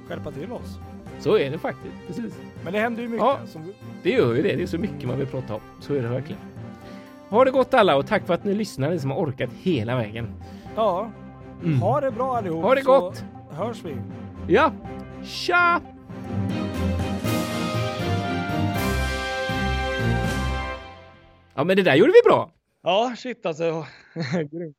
skärpa 0.09 0.31
till 0.31 0.53
oss. 0.53 0.79
Så 1.21 1.39
är 1.39 1.51
det 1.51 1.59
faktiskt. 1.59 1.95
Precis. 2.07 2.35
Men 2.65 2.73
det 2.73 2.79
händer 2.79 3.03
ju 3.03 3.09
mycket. 3.09 3.25
Ja. 3.25 3.39
Som, 3.47 3.73
Det 4.03 4.11
gör 4.11 4.35
ju 4.35 4.43
det. 4.43 4.57
Det 4.57 4.63
är 4.63 4.67
så 4.67 4.79
mycket 4.79 5.09
man 5.09 5.19
vill 5.19 5.27
prata 5.27 5.55
om. 5.55 5.61
Så 5.81 5.95
är 5.95 6.03
det 6.03 6.09
verkligen. 6.09 6.41
Ha 7.31 7.45
det 7.45 7.51
gott 7.51 7.75
alla 7.75 7.97
och 7.97 8.07
tack 8.07 8.27
för 8.27 8.35
att 8.35 8.45
ni 8.45 8.55
lyssnar, 8.55 8.91
ni 8.91 8.99
som 8.99 9.11
har 9.11 9.19
orkat 9.19 9.51
hela 9.53 9.97
vägen. 9.97 10.35
ja, 10.77 11.11
Mm. 11.65 11.81
ha 11.83 12.01
det 12.01 12.11
bra 12.11 12.37
allihop. 12.37 12.63
Ha 12.65 12.75
det 12.75 12.83
så 12.83 13.01
gott! 13.01 13.25
hörs 13.51 13.85
vi. 13.85 13.97
Ja, 14.49 14.73
tja! 15.25 15.81
Ja, 21.55 21.65
men 21.65 21.77
det 21.77 21.83
där 21.83 21.95
gjorde 21.95 22.13
vi 22.13 22.29
bra. 22.31 22.51
Ja, 22.83 23.15
shit 23.19 23.47
alltså. 23.47 23.87
Grymt. 24.35 24.77